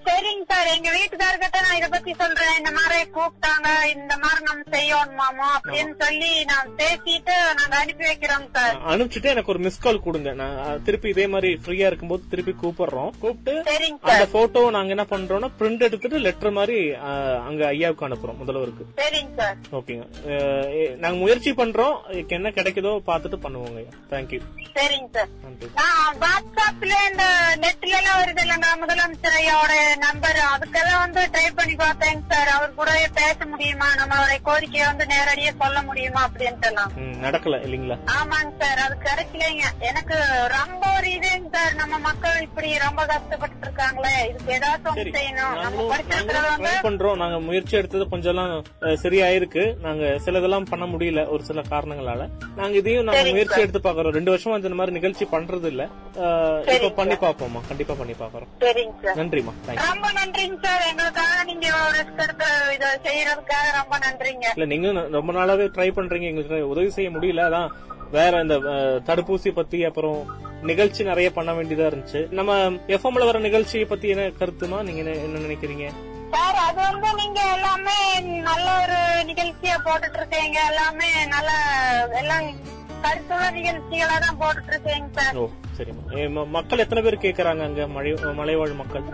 சரிங்க 0.07 0.45
சார். 0.53 0.69
எங்க 0.75 0.91
வீட்டுக்காரர்கிட்ட 0.97 1.59
நான் 1.65 1.79
இத 1.79 1.87
பத்தி 1.95 2.13
சொல்றேன். 2.21 2.55
இந்த 2.61 2.71
மாதிரி 2.77 2.99
கூப்பிட்டாங்க. 3.17 3.69
இந்த 3.95 4.15
மாதிரி 4.23 4.41
நம்ம 4.49 4.65
செய்யணுமாமோ 4.77 5.47
அப்படின்னு 5.57 5.95
சொல்லி 6.03 6.31
நான் 6.53 6.71
பேசிட்டு 6.81 7.35
நாங்க 7.59 7.75
அனுப்பி 7.83 8.05
வைக்கிறோம் 8.11 8.47
சார். 8.57 8.75
அனுப்பிச்சுட்டு 8.93 9.33
எனக்கு 9.35 9.53
ஒரு 9.55 9.63
மிஸ் 9.67 9.83
கால் 9.85 10.05
கொடுங்க. 10.07 10.33
நான் 10.41 10.83
திருப்பி 10.87 11.13
இதே 11.15 11.27
மாதிரி 11.35 11.51
ஃப்ரீயா 11.65 11.89
இருக்கும்போது 11.91 12.31
திருப்பி 12.33 12.55
கூப்பிடுறோம். 12.63 13.13
கூப்பிட்டு 13.25 13.55
அந்த 14.15 14.27
போட்டோ 14.37 14.63
நாங்க 14.79 14.97
என்ன 14.97 15.07
பண்றோம்னா 15.15 15.51
பிரிண்ட் 15.61 15.87
எடுத்துட்டு 15.89 16.25
லெட்டர் 16.27 16.57
மாதிரி 16.61 16.79
அங்க 17.49 17.63
ஐயாவுக்கு 17.75 18.09
அனுப்புறோம் 18.09 18.41
முதல்வருக்கு. 18.43 18.87
சரிங்க 19.03 19.35
சார். 19.43 19.59
ஓகேங்க. 19.81 20.07
நாங்க 21.05 21.17
முயற்சி 21.25 21.53
பண்றோம். 21.63 21.97
என்ன 22.39 22.51
கிடைக்குதோ 22.59 22.95
பார்த்துட்டு 23.11 23.39
பண்ணுவோங்க 23.47 23.81
தேங்க்யூ 24.15 24.41
சரிங்க 24.77 25.09
சார் 25.17 25.31
நான் 25.79 26.17
வாட்ஸ்அப்ல 26.23 26.95
இந்த 27.11 27.25
நெட்ல 27.65 27.93
எல்லாம் 27.99 28.19
வருது 28.21 28.43
இல்லைங்க 28.45 28.69
முதலமைச்சர் 28.83 29.37
ஐயாவோட 29.41 29.75
நம்பர் 30.05 30.39
அதுக்கெல்லாம் 30.53 31.03
வந்து 31.05 31.23
ட்ரை 31.35 31.47
பண்ணி 31.59 31.75
பார்த்தேங்க 31.83 32.23
சார் 32.33 32.51
அவர் 32.57 32.79
கூட 32.81 32.91
பேச 33.19 33.39
முடியுமா? 33.53 33.89
நம்மளோட 34.01 34.35
கோரிக்கையை 34.49 34.87
வந்து 34.91 35.05
நேரடியா 35.13 35.53
சொல்ல 35.63 35.79
முடியுமா 35.89 36.21
அப்படின்ட்டு 36.29 36.69
எல்லாம் 36.71 36.93
நடக்கல 37.25 37.59
இல்லீங்களா? 37.67 37.97
ஆமாங்க 38.19 38.53
சார் 38.63 38.81
அது 38.87 38.97
கிடைக்கலைங்க. 39.07 39.65
எனக்கு 39.91 40.17
ரொம்ப 40.57 40.83
ஒரு 40.99 41.09
இதுங்க 41.17 41.51
சார் 41.57 41.75
நம்ம 41.81 41.99
மக்கள் 42.09 42.39
இப்படி 42.47 42.71
ரொம்ப 42.87 43.03
கஷ்டப்பட்டு 43.13 43.65
இருக்காங்களே 43.67 44.15
இதுக்கு 44.31 44.53
ஏதாச்சும் 44.57 44.99
செய்யணும். 45.19 45.55
நம்ம 45.65 45.99
ட்ரை 46.11 46.75
பண்றோம். 46.89 47.21
நாங்க 47.23 47.39
முயற்சி 47.49 47.75
எடுத்தது 47.81 48.07
கொஞ்சம் 48.15 48.33
எல்லாம் 48.35 48.53
சரியாயிருக்கு. 49.05 49.65
நாங்க 49.87 50.05
சிலதெல்லாம் 50.27 50.69
பண்ண 50.73 50.85
முடியல 50.95 51.23
ஒரு 51.35 51.43
சில 51.51 51.63
காரணங்களால. 51.73 52.23
நாங்க 52.61 52.75
இதையும் 52.83 53.07
நாங்க 53.11 53.25
முயற்சி 53.37 53.63
எடுத்து 53.65 53.83
பாக்குறோம் 53.89 54.17
ரெண்டு 54.19 54.33
வருஷமா 54.35 54.57
இந்த 54.69 54.79
மாதிரி 54.81 54.97
நிகழ்ச்சி 54.99 55.25
பண்றது 55.35 55.69
இல்ல 55.73 55.82
இப்ப 56.75 56.91
பண்ணி 57.00 57.17
பாப்போம்மா 57.25 57.61
கண்டிப்பா 57.70 57.94
பண்ணி 58.00 58.14
பாக்குறோம் 58.23 58.50
நன்றிமா 59.20 59.53
ரொம்ப 59.88 60.06
நன்றிங்க 60.19 60.58
சார். 60.67 60.84
எங்களுக்காக 60.91 61.44
நீங்க 61.51 61.67
இதை 62.77 62.89
செய்யறதுக்காக 63.06 63.67
ரொம்ப 63.81 63.94
நன்றிங்க. 64.05 64.46
இல்ல 64.56 64.67
நீங்க 64.72 64.93
ரொம்ப 65.19 65.32
நாளாவே 65.39 65.67
ட்ரை 65.77 65.89
பண்றீங்க. 65.98 66.29
எங்களுக்கு 66.31 66.70
உதவி 66.72 66.91
செய்ய 66.96 67.10
முடியல. 67.17 67.44
அதான் 67.48 67.70
வேற 68.17 68.41
இந்த 68.44 68.56
தடுப்பூசி 69.08 69.51
பத்தி 69.58 69.79
அப்புறம் 69.89 70.19
நிகழ்ச்சி 70.70 71.03
நிறைய 71.10 71.29
பண்ண 71.37 71.51
வேண்டியதா 71.58 71.87
இருந்துச்சு. 71.91 72.20
நம்ம 72.39 72.56
எஃப்எம்ல 72.96 73.29
வர 73.29 73.39
நிகழ்ச்சியை 73.48 73.87
பத்தி 73.93 74.08
என்ன 74.15 74.27
கருத்துமா? 74.41 74.79
நீங்க 74.89 75.01
என்ன 75.27 75.41
நினைக்கிறீங்க? 75.46 75.87
சார் 76.34 76.58
அது 76.67 76.81
வந்து 76.89 77.08
நீங்க 77.22 77.41
எல்லாமே 77.56 77.96
நல்ல 78.48 78.67
ஒரு 78.82 78.98
நிகழ்ச்சியா 79.31 79.77
போட்டுட்டு 79.87 80.19
இருக்கீங்க. 80.20 80.58
எல்லாமே 80.70 81.08
நல்ல 81.34 81.51
எல்லாம் 82.20 82.46
கருத்துள்ள 83.03 83.51
நிகழ்ச்சிகளா 83.51 84.17
தான் 84.19 84.39
போட்டுட்டு 84.41 84.69
இருக்கீங்க 84.69 85.09
சார். 85.13 85.37
ஓ 85.37 85.49
சரிம்மா. 85.79 86.49
மக்கள் 86.49 86.79
எத்தனை 86.79 87.03
பேர் 87.03 87.19
கேக்குறாங்க 87.19 87.63
அங்க? 87.63 87.87
மழை 87.87 88.13
மலைவாழ் 88.35 88.73
மக்கள். 88.73 89.05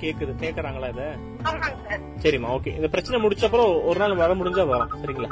கேக்குது. 0.00 0.32
கேக்குறாங்களா 0.40 0.88
இத? 0.88 1.04
சரிம்மா 2.22 2.50
ஓகே. 2.56 2.72
இந்த 2.76 2.88
பிரச்சனை 2.88 3.26
முடிச்ச 3.26 3.44
அப்புறம் 3.44 3.82
ஒரு 3.84 3.98
நாள் 3.98 4.14
வர 4.14 4.34
முடிஞ்சா 4.34 4.64
வரோம் 4.68 4.92
சரிங்களா? 5.02 5.30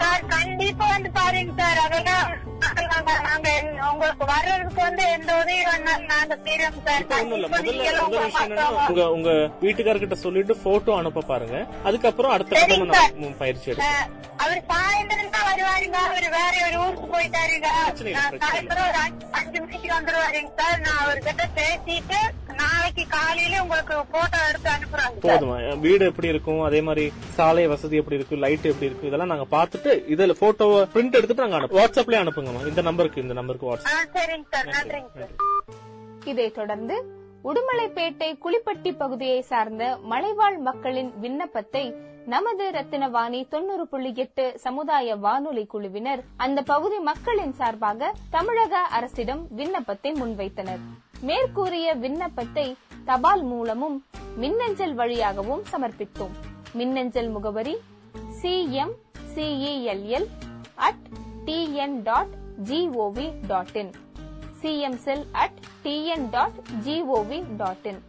சார் 0.00 0.24
கண்டிப்பா 0.28 0.86
வந்து 0.88 1.10
பாருங்க 1.12 1.52
சார். 1.58 1.80
அதெல்லாம் 1.80 2.28
நாங்க- 3.24 3.48
உங்களுக்கு 3.90 4.24
வர்றதுக்கு 4.26 4.80
வந்து 4.82 5.04
எந்த 5.10 5.30
உதவி 5.36 5.58
வேணாலும் 5.60 6.06
நாங்க 6.06 6.34
செய்யறோம் 6.44 6.78
சார். 6.86 7.04
உங்க 8.88 9.04
உங்க 9.10 9.30
வீட்டுக்காரர்கிட்ட 9.62 10.18
சொல்லிட்டு 10.18 10.56
போட்டோ 10.58 10.96
அனுப்ப 10.96 11.24
பாருங்க. 11.26 11.56
அதுக்கப்புறம் 11.84 12.32
அடுத்த 12.32 12.60
கட்டமா 12.62 13.32
பயிற்சி 13.38 13.70
அஹ், 13.82 14.06
அவர் 14.36 14.60
சாயந்தரம் 14.70 15.30
தான் 15.30 15.48
வருவாருங்க 15.48 15.98
அவர் 16.04 16.28
வேற 16.30 16.54
ஒரு 16.66 16.78
ஊருக்கு 16.84 17.08
போயிட்டாருங்க. 17.14 17.68
சாயந்தரம் 18.44 18.86
ஒரு 18.86 19.00
அஞ்சு- 19.00 19.28
மணிக்கு 19.62 19.88
வந்துருவாருங்க 19.94 20.50
சார். 20.60 20.80
நான் 20.80 21.00
அவர்கிட்ட 21.00 21.44
பேசிட்டு 21.56 22.18
நாளைக்கு 22.60 23.06
காலையில 23.08 23.62
உங்களுக்கு 23.62 23.94
போட்டோ 24.12 24.38
எடுத்து 24.48 24.68
அனுப்புறேங்க 24.70 25.20
போதுமா? 25.24 25.56
வீடு 25.78 26.04
எப்படி 26.04 26.28
இருக்கும்? 26.28 26.62
அதே 26.62 26.80
மாதிரி 26.80 27.04
சாலை 27.34 27.66
வசதி 27.66 27.96
எப்படி 27.96 28.16
இருக்கு? 28.16 28.36
லைட் 28.36 28.66
எப்படி 28.66 28.86
இருக்கு? 28.86 29.06
இதெல்லாம் 29.06 29.28
நாங்க 29.28 29.46
பார்த்துட்டு 29.90 30.12
இதுல 30.14 30.34
போட்டோவை 30.40 30.80
பிரிண்ட் 30.94 31.12
எடுத்துட்டு 31.12 31.46
நாங்க 31.46 31.56
அனுப்பு 31.56 31.78
வாட்ஸ்அப்லயே 31.78 32.20
அனுப்புங்கம்மா. 32.22 32.66
இந்த 32.66 32.82
நம்பருக்கு 32.82 33.22
இந்த 33.22 33.34
நம்பருக்கு 33.34 33.74
வாட்ஸ்அப் 33.74 35.28
இதைத் 36.24 36.54
தொடர்ந்து 36.54 37.18
உடுமலைப்பேட்டை 37.44 38.38
குளிப்பட்டி 38.44 38.96
பகுதியை 38.98 39.40
சார்ந்த 39.40 39.96
மலைவாழ் 40.02 40.58
மக்களின் 40.58 41.12
விண்ணப்பத்தை 41.18 41.94
நமது 42.26 42.70
ரத்தினவாணி 42.70 43.48
தொண்ணூறு 43.48 43.88
புள்ளி 43.88 44.12
எட்டு 44.14 44.58
சமுதாய 44.58 45.16
வானொலி 45.16 45.66
குழுவினர் 45.66 46.24
அந்த 46.36 46.62
பகுதி 46.62 46.98
மக்களின் 46.98 47.52
சார்பாக 47.52 48.12
தமிழக 48.30 48.78
அரசிடம் 48.78 49.46
விண்ணப்பத்தை 49.50 50.12
முன்வைத்தனர். 50.12 50.78
மேற்கூறிய 51.20 51.94
விண்ணப்பத்தை 51.94 52.76
தபால் 53.04 53.42
மூலமும் 53.42 54.04
மின்னஞ்சல் 54.36 54.94
வழியாகவும் 54.94 55.62
சமர்ப்பித்தோம். 55.72 56.34
மின்னஞ்சல் 56.72 57.28
முகவரி 57.28 57.76
CM 58.42 58.92
CELL 58.92 59.09
at 60.76 61.04
TN 61.44 62.02
dot 62.02 62.28
GOV 66.84 67.56
dot 67.56 67.84
IN 67.84 68.02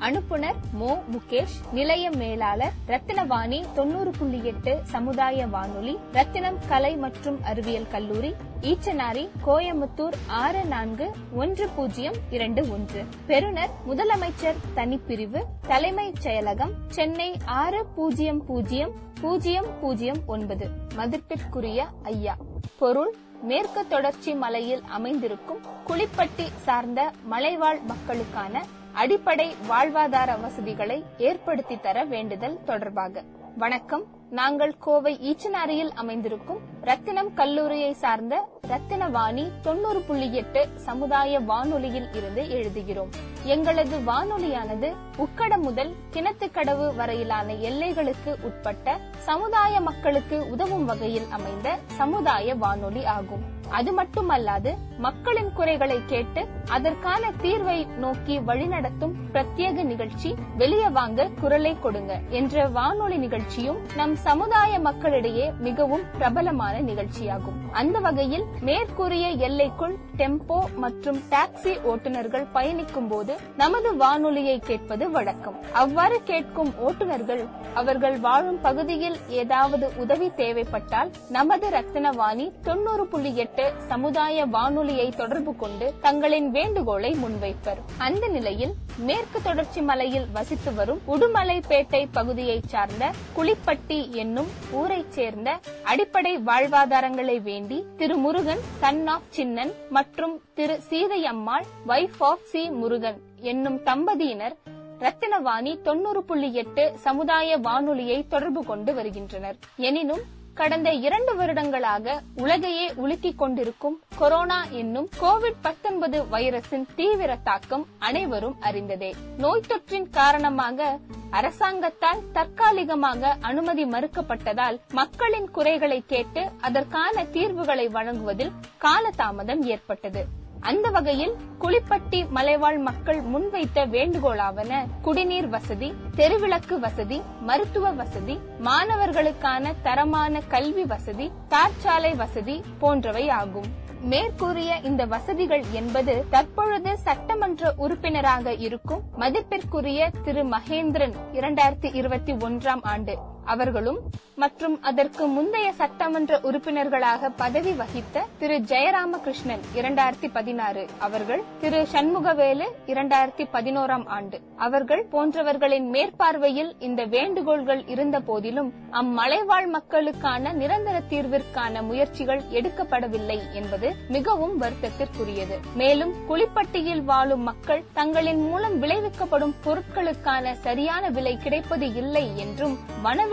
அனுப்புனர் 0.00 0.58
மோ. 0.80 0.96
முகேஷ் 1.12 1.56
நிலைய 1.72 2.10
மேலாளர் 2.10 2.72
ரத்தினவாணி 2.86 3.72
தொண்ணூறு 3.74 4.10
புள்ளி 4.10 4.44
எட்டு 4.44 4.80
சமுதாய 4.84 5.46
வானொலி 5.46 5.98
ரத்தினம் 6.12 6.58
கலை 6.68 6.96
மற்றும் 6.96 7.44
அறிவியல் 7.44 7.88
கல்லூரி 7.88 8.34
ஈச்சனாரி 8.60 9.28
கோயமுத்தூர் 9.46 10.16
ஆறு 10.26 10.64
நான்கு 10.64 11.10
ஒன்று 11.34 11.68
பூஜ்ஜியம் 11.68 12.14
இரண்டு 12.30 12.70
ஒன்று. 12.70 13.04
பெறுநர் 13.26 13.70
முதலமைச்சர் 13.88 14.56
தனிப்பிரிவு 14.74 15.42
தலைமைச் 15.66 16.26
செயலகம் 16.26 16.74
சென்னை 16.88 17.36
ஆறு 17.44 17.86
பூஜ்ஜியம் 17.86 18.44
பூஜ்ஜியம் 18.44 18.92
பூஜ்ஜியம் 19.20 19.66
பூஜ்ஜியம் 19.80 20.22
ஒன்பது. 20.26 20.70
மதிப்பிற்குரிய 20.94 21.86
ஐயா. 22.02 22.36
பொருள் 22.78 23.14
மேற்கு 23.42 23.86
தொடர்ச்சி 23.86 24.34
மலையில் 24.34 24.82
அமைந்திருக்கும் 24.88 25.62
குளிப்பட்டி 25.86 26.46
சார்ந்த 26.56 27.12
மலைவாழ் 27.24 27.80
மக்களுக்கான 27.80 28.64
அடிப்படை 28.98 29.54
வாழ்வாதார 29.68 30.40
வசதிகளை 30.40 31.04
ஏற்படுத்தி 31.18 31.80
தர 31.80 32.04
வேண்டுதல் 32.04 32.64
தொடர்பாக. 32.64 33.22
வணக்கம். 33.56 34.04
நாங்கள் 34.30 34.78
கோவை 34.78 35.18
ஈச்சனாரியில் 35.30 35.90
அமைந்திருக்கும் 35.94 36.58
ரத்தினம் 36.80 37.34
கல்லூரியை 37.34 37.92
சார்ந்த 37.92 38.57
ரத்தினவாணி 38.66 39.50
தொண்ணூறு 39.62 40.00
புள்ளி 40.00 40.34
எட்டு 40.34 40.68
சமுதாய 40.76 41.40
வானொலியில் 41.40 42.08
இருந்து 42.14 42.42
எழுதுகிறோம். 42.42 43.12
எங்களது 43.44 43.98
வானொலியானது 43.98 44.94
உக்கடம் 45.16 45.60
முதல் 45.60 45.94
கிணத்துக்கடவு 46.12 46.94
வரையிலான 46.94 47.52
எல்லைகளுக்கு 47.52 48.42
உட்பட்ட 48.42 48.98
சமுதாய 49.18 49.80
மக்களுக்கு 49.80 50.50
உதவும் 50.50 50.84
வகையில் 50.84 51.26
அமைந்த 51.30 51.78
சமுதாய 51.86 52.54
வானொலி 52.54 53.04
ஆகும். 53.04 53.56
அது 53.70 54.02
மட்டுமல்லாது 54.02 54.76
மக்களின் 54.98 55.52
குறைகளை 55.52 56.00
கேட்டு 56.06 56.46
அதற்கான 56.68 57.32
தீர்வை 57.42 57.86
நோக்கி 57.86 58.38
வழிநடத்தும் 58.38 59.14
பிரத்யேக 59.32 59.84
நிகழ்ச்சி 59.84 60.34
வெளியே 60.56 60.88
வாங்க 60.88 61.28
குரலை 61.40 61.76
கொடுங்க 61.80 62.20
என்ற 62.28 62.68
வானொலி 62.68 63.16
நிகழ்ச்சியும் 63.16 63.78
நம் 63.96 64.16
சமுதாய 64.16 64.78
மக்களிடையே 64.78 65.52
மிகவும் 65.58 66.02
பிரபலமான 66.18 66.80
நிகழ்ச்சியாகும். 66.80 67.58
அந்த 67.72 67.98
வகையில் 67.98 68.44
மேற்கூறிய 68.60 69.28
எல்லைக்குள் 69.28 69.94
டெம்போ 70.16 70.74
மற்றும் 70.74 71.22
டாக்ஸி 71.30 71.72
ஓட்டுநர்கள் 71.82 72.46
பயணிக்கும் 72.52 73.08
போது 73.08 73.36
நமது 73.56 73.96
வானொலியை 73.96 74.58
கேட்பது 74.58 75.10
வழக்கம். 75.10 75.56
அவ்வாறு 75.72 76.22
கேட்கும் 76.22 76.72
ஓட்டுநர்கள் 76.88 77.48
அவர்கள் 77.74 78.20
வாழும் 78.20 78.60
பகுதியில் 78.60 79.16
ஏதாவது 79.28 79.92
உதவி 79.96 80.30
தேவைப்பட்டால் 80.36 81.10
நமது 81.28 81.68
ரத்தினவாணி 81.68 82.50
தொண்ணூறு 82.62 83.06
புள்ளி 83.06 83.36
எட்டு 83.36 83.72
சமுதாய 83.88 84.44
வானொலியை 84.44 85.08
தொடர்பு 85.08 85.56
கொண்டு 85.56 85.94
தங்களின் 86.00 86.50
வேண்டுகோளை 86.50 87.14
முன்வைப்பர். 87.14 87.78
அந்த 87.98 88.26
நிலையில் 88.26 88.74
மேற்கு 88.98 89.42
தொடர்ச்சி 89.42 89.80
மலையில் 89.80 90.26
வசித்து 90.32 90.74
வரும் 90.74 91.00
உடுமலைப்பேட்டை 91.08 92.08
பகுதியைச் 92.12 92.68
சார்ந்த 92.68 93.10
குளிப்பட்டி 93.36 94.10
என்னும் 94.10 94.48
ஊரைச் 94.72 95.12
சேர்ந்த 95.12 95.58
அடிப்படை 95.84 96.38
வாழ்வாதாரங்களை 96.38 97.42
வேண்டி 97.42 97.84
திரு 97.96 98.16
முருகன் 98.38 98.64
சன் 98.80 99.06
ஆஃப் 99.06 99.30
சின்னன் 99.30 99.70
மற்றும் 99.90 100.42
திரு 100.54 100.80
Seethaiyammal 100.90 101.64
wife 101.88 102.18
of 102.18 102.44
C 102.44 102.70
Murugan 102.70 103.18
என்னும் 103.40 103.78
தம்பதியினர் 103.84 104.54
ரத்தினவாணி 105.00 105.80
தொண்ணூறு 105.82 106.22
புள்ளி 106.24 106.54
எட்டு 106.54 106.92
சமுதாய 106.96 107.56
வானொலியை 107.56 108.26
தொடர்பு 108.26 108.64
கொண்டு 108.64 108.94
வருகின்றனர். 108.94 109.56
எனினும் 109.76 110.22
கடந்த 110.58 110.92
இரண்டு 110.92 111.36
வருடங்களாக 111.36 112.22
உலகையே 112.36 112.86
உலுக்கிக் 112.88 113.34
கொண்டிருக்கும் 113.34 114.00
கொரோனா 114.18 114.64
என்னும் 114.70 115.08
கோவிட் 115.20 115.60
பத்தொன்பது 115.60 116.22
வைரஸின் 116.22 116.86
தீவிர 116.96 117.36
தாக்கம் 117.36 117.86
அனைவரும் 117.98 118.56
அறிந்ததே. 118.60 119.14
நோய் 119.36 119.62
தொற்றின் 119.68 120.10
காரணமாக 120.10 120.98
அரசாங்கத்தால் 121.30 122.22
தற்காலிகமாக 122.32 123.36
அனுமதி 123.40 123.84
மறுக்கப்பட்டதால் 123.84 124.80
மக்களின் 124.92 125.50
குறைகளை 125.50 126.02
கேட்டு 126.06 126.50
அதற்கான 126.60 127.24
தீர்வுகளை 127.24 127.88
வழங்குவதில் 127.88 128.52
காலதாமதம் 128.80 129.60
ஏற்பட்டது. 129.60 130.24
அந்த 130.60 130.88
வகையில் 130.88 131.36
குளிப்பட்டி 131.60 132.28
மலைவாழ் 132.28 132.78
மக்கள் 132.78 133.20
முன்வைத்த 133.22 133.86
வேண்டுகோளாவன 133.86 134.86
குடிநீர் 135.02 135.48
வசதி 135.48 135.94
தெருவிளக்கு 136.16 136.78
வசதி 136.78 137.22
மருத்துவ 137.40 137.90
வசதி 137.90 138.38
மாணவர்களுக்கான 138.64 139.74
தரமான 139.82 140.40
கல்வி 140.48 140.84
வசதி 140.84 141.30
தார்ச்சாலை 141.48 142.16
வசதி 142.16 142.62
போன்றவை 142.78 143.28
ஆகும். 143.28 143.86
மேற்கூறிய 144.00 144.80
இந்த 144.82 145.04
வசதிகள் 145.04 145.62
என்பது 145.72 146.24
தற்பொழுது 146.30 146.98
சட்டமன்ற 146.98 147.72
உறுப்பினராக 147.76 148.52
இருக்கும் 148.52 149.02
மதிப்பிற்குரிய 149.16 150.10
திரு 150.24 150.44
மகேந்திரன் 150.44 151.14
இரண்டாயிரத்தி 151.32 151.94
இருபத்தி 151.94 152.32
ஒன்றாம் 152.32 152.82
ஆண்டு. 152.82 153.18
அவர்களும் 153.54 154.00
மற்றும் 154.42 154.74
அதற்கு 154.88 155.24
முந்தைய 155.26 155.68
சட்டமன்ற 155.72 156.38
உறுப்பினர்களாக 156.48 157.30
பதவி 157.42 157.72
வகித்த 157.72 158.24
திரு. 158.38 158.56
ஜெயராமகிருஷ்ணன் 158.72 159.64
இரண்டாயிரத்தி 159.74 160.28
பதினாறு 160.32 160.82
அவர்கள் 160.98 161.42
திரு. 161.60 161.80
சண்முகவேலு 161.92 162.66
இரண்டாயிரத்தி 162.86 163.44
பதினோராம் 163.52 164.06
ஆண்டு. 164.16 164.38
அவர்கள் 164.56 165.02
போன்றவர்களின் 165.12 165.88
மேற்பார்வையில் 165.94 166.70
இந்த 166.78 167.06
வேண்டுகோள்கள் 167.06 167.82
இருந்த 167.88 168.20
போதிலும் 168.20 168.70
அம்மலைவாழ் 168.90 169.66
மக்களுக்கான 169.66 170.52
நிரந்தர 170.52 170.96
தீர்விற்கான 171.10 171.82
முயற்சிகள் 171.82 172.42
எடுக்கப்படவில்லை 172.52 173.38
என்பது 173.52 173.90
மிகவும் 174.08 174.56
வருத்தத்திற்குரியது. 174.62 175.58
மேலும் 175.74 176.14
குளிப்பட்டியில் 176.28 177.04
வாழும் 177.10 177.44
மக்கள் 177.50 177.82
தங்களின் 177.92 178.42
மூலம் 178.48 178.78
விளைவிக்கப்படும் 178.82 179.54
பொருட்களுக்கான 179.66 180.54
சரியான 180.66 181.04
விலை 181.16 181.34
கிடைப்பது 181.36 181.86
இல்லை 181.94 182.24
என்றும் 182.44 182.76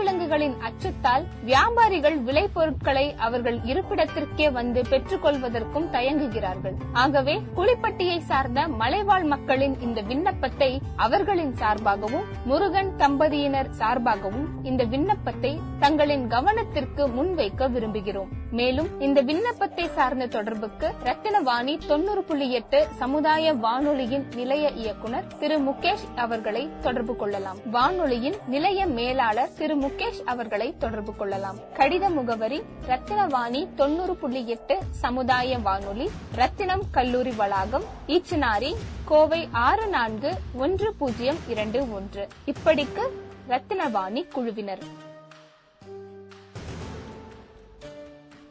வனவிலங்குகளின் 0.06 0.54
அச்சத்தால் 0.66 1.24
வியாபாரிகள் 1.48 2.16
விளை 2.26 2.42
பொருட்களை 2.56 3.04
அவர்கள் 3.26 3.56
இருப்பிடத்திற்கே 3.70 4.46
வந்து 4.52 4.80
பெற்றுக் 4.90 5.22
கொள்வதற்கும் 5.24 5.88
தயங்குகிறார்கள். 5.94 6.76
ஆகவே 7.02 7.34
குளிப்பட்டியை 7.56 8.18
சார்ந்த 8.28 8.68
மலைவாழ் 8.82 9.26
மக்களின் 9.32 9.74
இந்த 9.80 10.00
விண்ணப்பத்தை 10.10 10.70
அவர்களின் 11.06 11.54
சார்பாகவும் 11.62 12.28
முருகன் 12.44 12.92
தம்பதியினர் 12.96 13.72
சார்பாகவும் 13.80 14.46
இந்த 14.62 14.84
விண்ணப்பத்தை 14.94 15.52
தங்களின் 15.78 16.26
கவனத்திற்கு 16.28 17.04
முன்வைக்க 17.18 17.70
விரும்புகிறோம். 17.70 18.30
மேலும் 18.58 18.88
இந்த 19.00 19.20
விண்ணப்பத்தை 19.28 19.84
சார்ந்த 19.94 20.26
தொடர்புக்கு 20.26 20.88
ரத்தினவாணி 21.04 21.72
தொண்ணூறு 21.86 22.22
புள்ளி 22.22 22.46
எட்டு 22.52 22.78
சமுதாய 22.98 23.52
வானொலியின் 23.64 24.26
நிலைய 24.34 24.66
இயக்குனர் 24.82 25.26
திரு 25.40 25.56
முகேஷ் 25.60 26.04
அவர்களை 26.16 26.62
தொடர்பு 26.80 27.14
கொள்ளலாம். 27.16 27.58
வானொலியின் 27.70 28.38
நிலைய 28.46 28.86
மேலாளர் 28.86 29.54
திரு 29.58 29.76
முகேஷ் 29.76 30.20
அவர்களை 30.24 30.68
தொடர்பு 30.78 31.14
கொள்ளலாம். 31.14 31.58
கடித 31.78 32.10
முகவரி 32.10 32.60
ரத்தினவாணி 32.88 33.62
தொண்ணூறு 33.74 34.16
புள்ளி 34.16 34.42
எட்டு 34.48 34.76
சமுதாய 34.90 35.58
வானொலி 35.58 36.10
ரத்தினம் 36.34 36.84
கல்லூரி 36.90 37.30
வளாகம் 37.30 37.88
ஈச்சனாரி 38.08 38.72
கோவை 39.04 39.48
ஆறு 39.68 39.86
நான்கு 39.86 40.32
ஒன்று 40.54 40.94
பூஜ்ஜியம் 40.94 41.42
இரண்டு 41.48 41.80
ஒன்று. 41.92 42.28
இப்படிக்கு 42.52 43.06
ரத்தினவாணி 43.48 44.24
குழுவினர். 44.36 45.05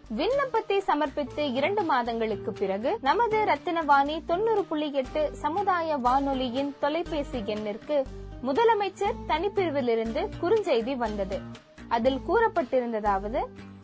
விண்ணப்பத்தை 0.10 0.80
சமர்ப்பித்து 0.80 1.54
இரண்டு 1.54 1.84
மாதங்களுக்கு 1.84 2.54
பிறகு 2.54 2.98
நமது 3.02 3.46
ரத்தினவாணி 3.46 4.26
தொண்ணூறு 4.26 4.66
புள்ளி 4.66 4.92
எட்டு 4.92 5.36
சமுதாய 5.36 5.98
வானொலியின் 5.98 6.76
தொலைபேசி 6.80 7.44
எண்ணிற்கு 7.46 8.06
முதலமைச்சர் 8.44 9.16
தனிப்பிரிவிலிருந்து 9.28 10.30
குறுஞ்செய்தி 10.42 10.96
வந்தது. 10.96 11.42
அதில் 11.88 12.22
கூறப்பட்டிருந்ததாவது 12.28 13.42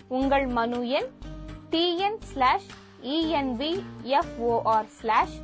உங்கள் 0.07 0.47
மனு 0.47 0.89
எண் 0.89 1.09
TN 1.69 2.19
slash 2.33 2.69
ENV 3.03 3.83
FOR 4.03 4.85
slash 5.01 5.37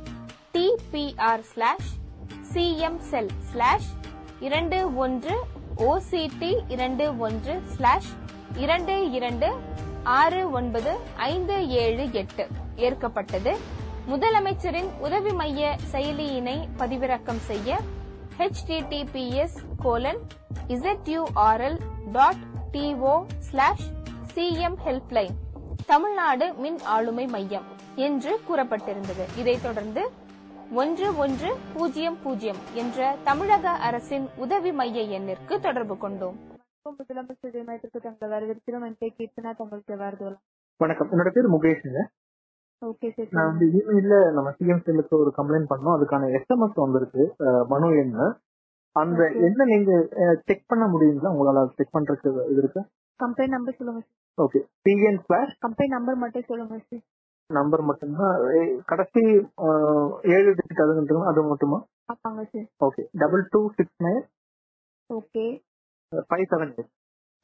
DPR 0.52 1.42
slash 1.42 1.90
CM 2.52 2.98
cell 2.98 3.32
slash 3.52 3.90
இரண்டு 4.40 4.94
ஒன்று 4.94 5.36
ஓசிடி 5.76 6.64
இரண்டு 6.68 7.18
ஒன்று 7.18 7.62
ஸ்லாஷ் 7.76 8.10
இரண்டு 8.56 9.10
இரண்டு 9.10 9.48
ஆறு 10.02 10.50
ஒன்பது 10.50 10.98
ஐந்து 11.16 11.68
ஏழு 11.68 12.12
எட்டு 12.12 12.46
ஏற்கப்பட்டது. 12.76 13.56
முதலமைச்சரின் 14.08 14.98
உதவி 14.98 15.32
மைய 15.32 15.76
செயலியினை 15.90 16.68
பதிவிறக்கம் 16.78 17.36
செய்ய 17.36 17.78
HTTPS 18.38 19.56
colon 19.82 20.18
ZURL 20.68 21.78
dot 22.12 22.36
DO 22.72 23.24
slash 23.38 23.86
CM 24.34 24.76
helpline 24.84 25.34
Tamil Nadu 25.86 26.52
மின் 26.52 26.82
ஆளுமை 26.82 27.26
மையம் 27.26 27.64
என்று 27.94 28.40
கூறப்பட்டிருந்தது. 28.50 29.38
இதைத் 29.38 29.62
தொடர்ந்து 29.62 30.10
ஒன்று 30.72 31.16
ஒன்று 31.16 31.58
பூஜ்ஜியம் 31.74 32.22
பூஜ்ஜியம் 32.22 32.56
என்ற 32.74 33.16
தமிழக 33.24 33.68
அரசின் 33.68 34.28
உதவி 34.36 34.72
மைய 34.72 35.20
எண்ணிற்கு 35.20 35.60
தொடர்பு 35.60 35.98
கொண்டோம். 35.98 36.47
முதலமைச்சர் 36.92 37.66
மையத்திற்கு 37.66 38.00
தங்களை 38.00 38.28
வரவேற்கிறோம் 38.32 38.86
என் 38.88 38.98
பேர் 39.00 39.16
கீர்த்தனா 39.18 39.50
தங்களுக்கு 39.58 39.96
வருதலாம் 39.98 40.42
வணக்கம் 40.80 41.10
என்னோட 41.12 41.30
பேர் 41.36 41.54
முகேஷ்ங்க 41.54 42.02
ஓகே 42.82 43.08
சார் 43.14 43.32
நான் 43.36 43.48
வந்து 43.50 43.66
இமெயில்ல 43.78 44.16
நம்ம 44.34 44.50
சிஎம் 44.58 44.84
செல்லுக்கு 44.84 45.14
ஒரு 45.18 45.30
கம்ப்ளைண்ட் 45.38 45.70
பண்ணோம் 45.72 45.96
அதுக்கான 45.96 46.28
எஸ்எம்எஸ் 46.38 46.82
வந்திருக்கு 46.82 47.24
மனு 47.72 47.88
என்ன 48.02 48.20
அந்த. 48.96 49.22
என்ன 49.46 49.64
நீங்க 49.70 49.90
செக் 50.48 50.68
பண்ண 50.70 50.84
முடியுங்களா 50.92 51.32
உங்களால 51.32 51.64
செக் 51.74 51.94
பண்றதுக்கு 51.94 52.46
இது 52.50 52.60
இருக்கு 52.62 52.80
கம்பெனி 53.20 53.50
நம்பர் 53.54 53.78
சொல்லுங்க 53.78 54.02
okay 54.38 54.60
PN 54.84 55.20
slash 55.24 55.54
company 55.64 55.88
number 55.94 56.18
மட்டும் 56.22 56.48
சொல்லுங்க 56.48 56.78
சார் 56.82 57.04
நம்பர் 57.50 57.82
மட்டும்தான் 57.88 58.34
கடைசி 58.90 59.20
ஏழு 60.32 60.50
டிஜிட் 60.58 60.82
அது 61.28 61.42
மட்டுமா? 61.46 61.78
ஆமாங்க 62.12 62.42
sir 62.48 62.66
okay 62.86 63.02
double 63.22 63.44
two 63.52 63.60
six 63.78 64.02
nine 64.06 64.22
okay 65.10 65.44
five 66.12 66.48
seven 66.52 66.72
eight 66.74 66.92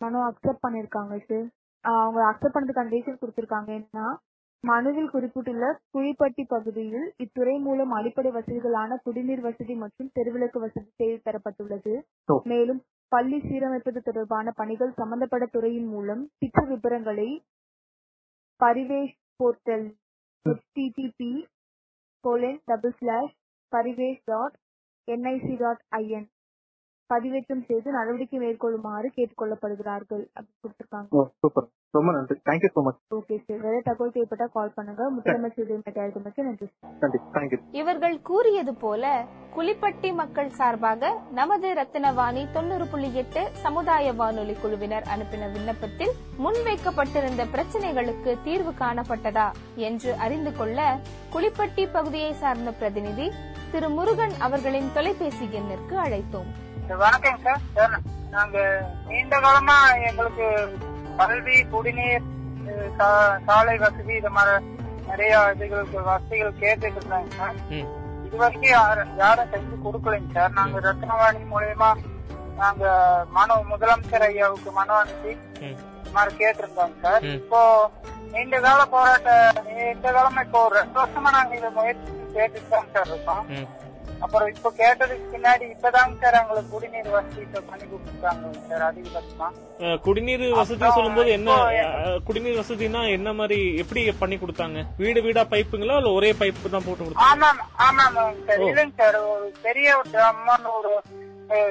மனு 0.01 0.19
அக்செப்ட் 0.29 0.65
பண்ணிருக்காங்க 0.65 1.17
சார் 1.29 1.49
அவங்க 1.85 2.21
அக்செப்ட் 2.31 2.57
பண்ணதுக்கான 2.57 2.93
ரீசன் 2.95 3.21
கொடுத்திருக்காங்க. 3.23 3.71
என்னன்னா 3.79 4.07
மனுவில் 4.65 5.11
குறிப்பிட்டுள்ள 5.15 5.65
குழிப்பட்டி 5.95 6.43
பகுதியில் 6.53 7.07
இத்துறை 7.23 7.57
மூலம் 7.67 7.93
அடிப்படை 7.99 8.31
வசதிகளான 8.37 8.97
குடிநீர் 9.07 9.43
வசதி 9.47 9.75
மற்றும் 9.83 10.11
தெருவிளக்கு 10.17 10.59
வசதி 10.65 10.89
செய்து 11.01 11.19
தரப்பட்டுள்ளது. 11.27 11.95
மேலும் 12.53 12.81
பள்ளி 13.13 13.39
சீரமைப்பது 13.49 14.01
தொடர்பான 14.07 14.47
பணிகள் 14.61 14.93
சம்பந்தப்பட்ட 15.01 15.47
துறையின் 15.57 15.91
மூலம் 15.95 16.23
திட்ட 16.43 16.63
விவரங்களை 16.71 17.29
Parivesh 18.61 19.15
portal 19.41 19.87
http 20.47 21.21
colon 22.25 22.59
double 22.71 22.97
slash 22.99 23.35
Parivesh 23.73 24.23
dot 24.31 24.57
NIC 25.09 25.55
dot 25.63 25.83
IN 26.01 26.27
பதிவேற்றம் 27.13 27.65
செய்து 27.69 27.89
நடவடிக்கை 27.97 28.39
மேற்கொள்ளுமாறு 28.43 29.09
கேட்டுக்கொள்ளப்படுகிறார்கள் 29.17 30.25
அப்படின்னு 30.37 30.63
கொடுத்திருக்காங்க. 30.65 31.25
சூப்பர். 31.43 31.67
ரொம்ப 31.95 32.13
நன்றி. 32.17 32.35
Thank you 32.49 32.71
so 32.77 32.83
much 32.87 33.01
okay 33.17 33.37
sir 33.47 33.61
வேற 33.67 33.77
தகவல் 33.89 34.15
தேவைப்பட்டா 34.15 34.47
கால் 34.57 34.75
பண்ணுங்க. 34.77 35.03
முதலமைச்சர் 35.17 35.71
நன்றி 36.47 36.69
நன்றி 37.03 37.21
தேங்க்யூ 37.37 37.59
இவர்கள் 37.81 38.17
கூறியது 38.31 38.75
போல 38.85 39.05
குளிப்பட்டி 39.57 40.11
மக்கள் 40.21 40.51
சார்பாக 40.59 41.11
நமது 41.39 41.69
ரத்தினவாணி 41.81 42.43
தொண்ணூறு 42.57 42.87
புள்ளி 42.93 43.11
எட்டு 43.23 43.43
சமுதாய 43.65 44.15
வானொலி 44.21 44.55
குழுவினர் 44.63 45.09
அனுப்பின 45.15 45.51
விண்ணப்பத்தில் 45.55 46.13
முன்வைக்கப்பட்டிருந்த 46.45 47.45
பிரச்சனைகளுக்கு 47.55 48.33
தீர்வு 48.47 48.75
காணப்பட்டதா 48.83 49.49
என்று 49.89 50.13
அறிந்து 50.27 50.53
கொள்ள 50.53 50.81
குளிப்பட்டி 51.35 51.85
பகுதியை 51.97 52.33
சார்ந்த 52.43 52.73
பிரதிநிதி 52.81 53.29
திரு 53.73 53.89
முருகன் 53.99 54.37
அவர்களின் 54.47 54.93
தொலைபேசி 54.97 55.47
எண்ணிற்கு 55.61 55.95
அழைத்தோம். 56.05 56.51
வணக்கம் 56.95 57.39
சார் 57.45 57.63
சார் 57.75 57.95
நாங்க 58.33 58.59
நீண்ட 59.09 59.35
காலமா 59.41 59.77
எங்களுக்கு 60.09 60.47
கல்வி 61.19 61.57
குடிநீர் 61.73 62.25
சாலை 63.47 63.75
வசதி 63.83 64.13
இது 64.17 64.31
மாதிரி 64.31 64.55
நிறைய 65.09 65.33
இதுகளுக்கு 65.55 65.99
வசதிகள் 66.07 66.61
கேட்டுட்டு 66.61 66.99
இருந்தாங்க 67.01 67.31
சார். 67.39 67.57
இது 68.27 68.37
வரைக்கும் 68.37 68.73
யாரும் 69.21 69.53
செஞ்சு 69.53 69.77
கொடுக்கலைங்க 69.85 70.33
சார் 70.37 70.57
நாங்க 70.59 70.79
ரத்னவாணி 70.87 71.43
மூலயமா 71.51 71.91
நாங்க 72.59 72.85
மனு 73.37 73.55
முதலமைச்சர் 73.71 74.27
ஐயாவுக்கு 74.29 74.73
மனு 74.73 74.95
அனுப்பி 74.99 75.33
ம். 75.63 75.77
இந்த 75.97 76.11
மாதிரி 76.17 76.33
கேட்டிருந்தோங்க 76.41 76.97
சார். 77.05 77.25
இப்போ 77.37 77.61
நீண்ட 78.33 78.59
கால 78.61 78.83
போராட்ட 78.93 79.31
நீண்ட 79.71 80.07
காலமா 80.13 80.43
இப்போ 80.47 80.63
ரெண்டு 80.77 80.99
வருஷமா 81.01 81.33
நாங்க 81.33 81.55
இதை 81.57 81.71
முயற்சி 81.79 82.07
கேட்டுட்டு 82.37 82.71
தான் 82.71 82.93
சார் 82.95 83.11
இருக்கோம். 83.11 83.45
அப்புறம் 84.23 84.49
இப்ப 84.49 84.71
கேட்டதுக்கு 84.79 85.27
பின்னாடி 85.33 85.65
இப்பதாங்க 85.71 86.15
சார் 86.21 86.39
எங்களுக்கு 86.41 86.71
குடிநீர் 86.71 87.09
வசதி 87.09 87.41
இப்ப 87.41 87.63
பண்ணி 87.63 87.85
கொடுத்துருக்காங்க 87.85 88.53
சார் 88.69 88.85
அதிகபட்சமா. 88.89 89.49
குடிநீர் 90.05 90.45
வசதி 90.53 90.89
சொல்லும்போது 90.91 91.31
என்ன 91.31 91.57
குடிநீர் 92.27 92.61
வசதினா 92.61 93.03
என்ன 93.11 93.33
மாதிரி 93.33 93.59
எப்படி 93.77 94.05
பண்ணி 94.19 94.39
கொடுத்தாங்க? 94.39 94.79
வீடு 94.99 95.23
வீடா 95.23 95.45
பைப்புங்களா 95.53 95.97
இல்ல 95.97 96.13
ஒரே 96.13 96.31
பைப்பு 96.41 96.75
தான் 96.75 96.87
போட்டு 96.87 97.03
கொடுத்தாங்க? 97.03 97.29
ஆமாம் 97.31 97.63
ஆமாம் 97.87 98.17
சார். 98.47 98.65
இல்லைங்க 98.69 98.97
சார். 99.03 99.19
ஒரு 99.35 99.49
பெரிய 99.63 99.89
ஒரு 99.99 100.09
ட்ரம்னு 100.15 100.73
ஒரு 100.79 100.93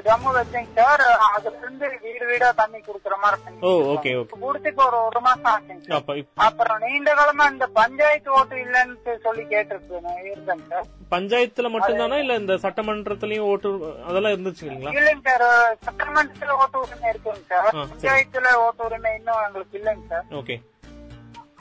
ட்ரம் 0.03 0.25
வச்சுங்க 0.29 0.71
சார் 0.79 1.01
அதுல 1.27 1.53
இருந்து 1.57 1.85
வீடு 2.03 2.25
வீடா 2.29 2.49
தண்ணி 2.53 2.79
கொடுக்குற 2.81 3.15
மாதிரி 3.21 3.53
ஓ. 3.61 3.71
ஓகே 3.93 4.11
கொடுத்து 4.41 4.69
இப்ப 4.71 4.83
ஒரு 4.87 4.97
ஒரு 5.03 5.19
மாசம் 5.25 5.49
ஆச்சுங்க 5.51 5.99
அப்புறம் 6.45 6.81
நீண்ட 6.83 7.13
காலமா 7.19 7.45
இந்த 7.51 7.67
பஞ்சாயத்து 7.77 8.31
ஓட்டு 8.33 8.57
இல்லைன்னு 8.63 8.95
சொல்லி 9.25 9.43
கேட்டிருக்கேன் 9.51 10.19
இருந்தேங்க 10.25 10.67
சார். 10.73 10.87
பஞ்சாயத்துல 11.11 11.69
மட்டும்தானா? 11.73 12.17
இல்ல 12.21 12.35
இந்த 12.35 12.53
சட்டமன்றத்திலயும் 12.63 13.49
ஓட்டு 13.49 13.69
அதெல்லாம் 14.05 14.35
இருந்துச்சுங்களா? 14.35 14.93
இல்லைங்க 14.93 15.31
சார். 15.31 15.47
சட்டமன்றத்துல 15.87 16.57
ஓட்டு 16.59 16.77
உரிமை 16.79 17.09
இருக்குங்க 17.11 17.41
சரி. 17.51 17.73
பஞ்சாயத்துல 17.83 18.53
ஓட்டு 18.63 18.83
உரிமை 18.83 19.13
இன்னும் 19.19 19.43
எங்களுக்கு 19.47 19.77
இல்லைங்க 19.79 20.07
சார். 20.09 20.27
ஓகே. 20.41 20.57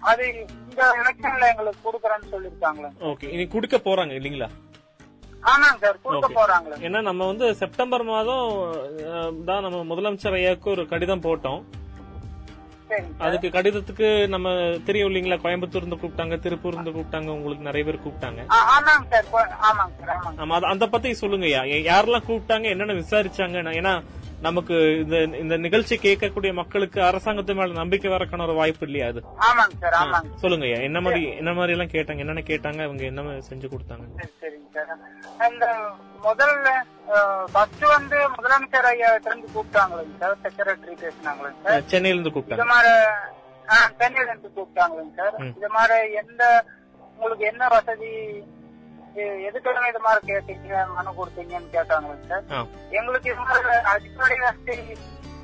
அது 0.03 0.25
இந்த 0.37 0.83
எலெக்ஷன்ல 1.01 1.49
எங்களுக்கு 1.51 1.81
கொடுக்கறேன்னு 1.85 2.31
சொல்லிருக்காங்களே 2.31 2.89
ஓகே. 3.11 3.27
இனி 3.31 3.45
குடுக்க 3.49 3.77
போறாங்க 3.83 4.15
இல்லீங்களா? 4.15 4.49
ஏன்னா 6.81 7.03
நம்ம 7.03 7.27
வந்து 7.27 7.55
செப்டம்பர் 7.55 8.03
மாதம் 8.05 8.47
தான் 9.45 9.63
நம்ம 9.63 9.95
முதலமைச்சர் 9.95 10.33
ஐயாவுக்கு 10.33 10.71
ஒரு 10.71 10.89
கடிதம் 10.89 11.21
போட்டோம். 11.21 11.63
அதுக்கு 13.19 13.49
கடிதத்துக்கு 13.49 14.29
நம்ம 14.29 14.49
தெரியும் 14.85 15.11
இல்லீங்களா? 15.11 15.39
கோயம்புத்தூர் 15.39 15.77
இருந்து 15.77 15.97
கூப்பிட்டாங்க 15.97 16.39
திருப்பூர் 16.39 16.73
இருந்து 16.73 16.91
கூப்பிட்டாங்க 16.91 17.29
உங்களுக்கு 17.29 17.65
நிறைய 17.65 17.93
பேர் 17.93 18.05
கூப்பிட்டாங்க. 18.07 18.41
ஆமா 20.39 20.57
அது- 20.57 20.65
அந்த 20.65 20.87
பத்தி 20.87 21.11
சொல்லுங்கய்யா. 21.11 21.63
யா- 21.65 21.87
யாரெல்லாம் 21.87 22.27
கூப்பிட்டாங்க 22.29 22.63
என்னென்ன 22.63 22.93
விசாரிச்சாங்க 22.93 23.73
ஏன்னா 23.75 23.95
நமக்கு 24.47 24.75
இந்த 25.03 25.17
இந்த 25.43 25.55
நிகழ்ச்சி 25.65 25.95
கேட்கக்கூடிய 26.05 26.53
மக்களுக்கு 26.61 26.99
அரசாங்கத்து 27.09 27.57
மேல 27.59 27.79
நம்பிக்கை 27.81 28.11
வரக்கான 28.13 28.45
ஒரு 28.47 28.55
வாய்ப்பு 28.59 28.87
இல்லையா 28.89 29.07
அது? 29.13 29.21
ஆமாங்க 29.49 30.31
சொல்லுங்கய்யா. 30.43 30.79
என்ன 30.89 31.01
மாதிரி 31.07 31.23
என்ன 31.41 31.53
மாதிரி 31.59 31.75
எல்லாம் 31.77 31.93
கேட்டாங்க? 31.95 32.23
என்னென்ன 32.25 32.45
கேட்டாங்க? 32.51 32.81
அவங்க 32.89 33.05
என்ன 33.11 33.37
செஞ்சு 33.51 33.69
கொடுத்தாங்க? 33.73 34.05
முதல்ல 36.27 36.69
ஃபர்ஸ்ட் 37.53 37.85
வந்து 37.95 38.19
முதலமைச்சர் 38.37 38.89
ஐயா 38.91 39.09
இருந்து 39.19 39.49
கூப்பிட்டாங்களேங்க 39.55 40.17
சார். 40.23 40.37
செக்ரட்டரி 40.45 40.95
பேசினாங்களேங்க 41.05 41.63
சார். 41.67 41.87
சென்னையில 41.93 42.17
இருந்து 42.17 42.31
இது 42.31 42.37
கூப்பிட்டாங்க 42.37 42.69
மாதிரி 42.75 42.93
சென்னையில 44.01 44.31
இருந்து 44.31 44.51
கூப்பிட்டாங்களேங்க 44.57 45.15
சார். 45.21 45.37
இது 45.59 45.71
மாதிரி 45.77 45.99
எந்த 46.23 46.43
உங்களுக்கு 47.15 47.45
என்ன 47.53 47.65
வசதி 47.75 48.13
எதுக்காக 49.49 49.89
இது 49.93 50.01
மாதிரி 50.07 50.21
கேட்டீங்க 50.31 50.77
மனு 50.97 51.11
கொடுத்தீங்கன்னு 51.19 51.73
கேட்டாங்களேங்க 51.75 52.29
சார். 52.31 52.47
எங்களுக்கு 52.99 53.29
இது 53.33 53.43
மாதிரி 53.49 53.75
அடிப்படை 53.93 54.37
வசதி 54.45 54.77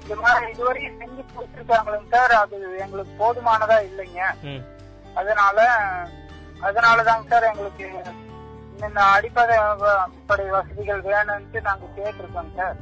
இது 0.04 0.16
மாதிரி 0.24 0.44
இதுவரையும் 0.52 0.98
செஞ்சு 1.00 1.22
கொடுத்துருக்காங்களுங்க 1.34 2.08
சார்? 2.14 2.32
அது 2.42 2.56
எங்களுக்கு 2.84 3.12
போதுமானதா 3.22 3.76
இல்லைங்க. 3.88 4.22
அதனால 5.20 5.58
அதனாலதாங்க 6.68 7.30
சார் 7.32 7.50
எங்களுக்கு 7.50 7.88
இந்த 8.86 9.00
அடிப்படை 9.16 9.54
அடிப்படை 9.58 10.46
வசதிகள் 10.56 11.06
வேணும்ட்டு 11.10 11.60
நாங்க 11.68 11.86
கேட்டிருக்கோங்க 11.98 12.54
சார். 12.60 12.76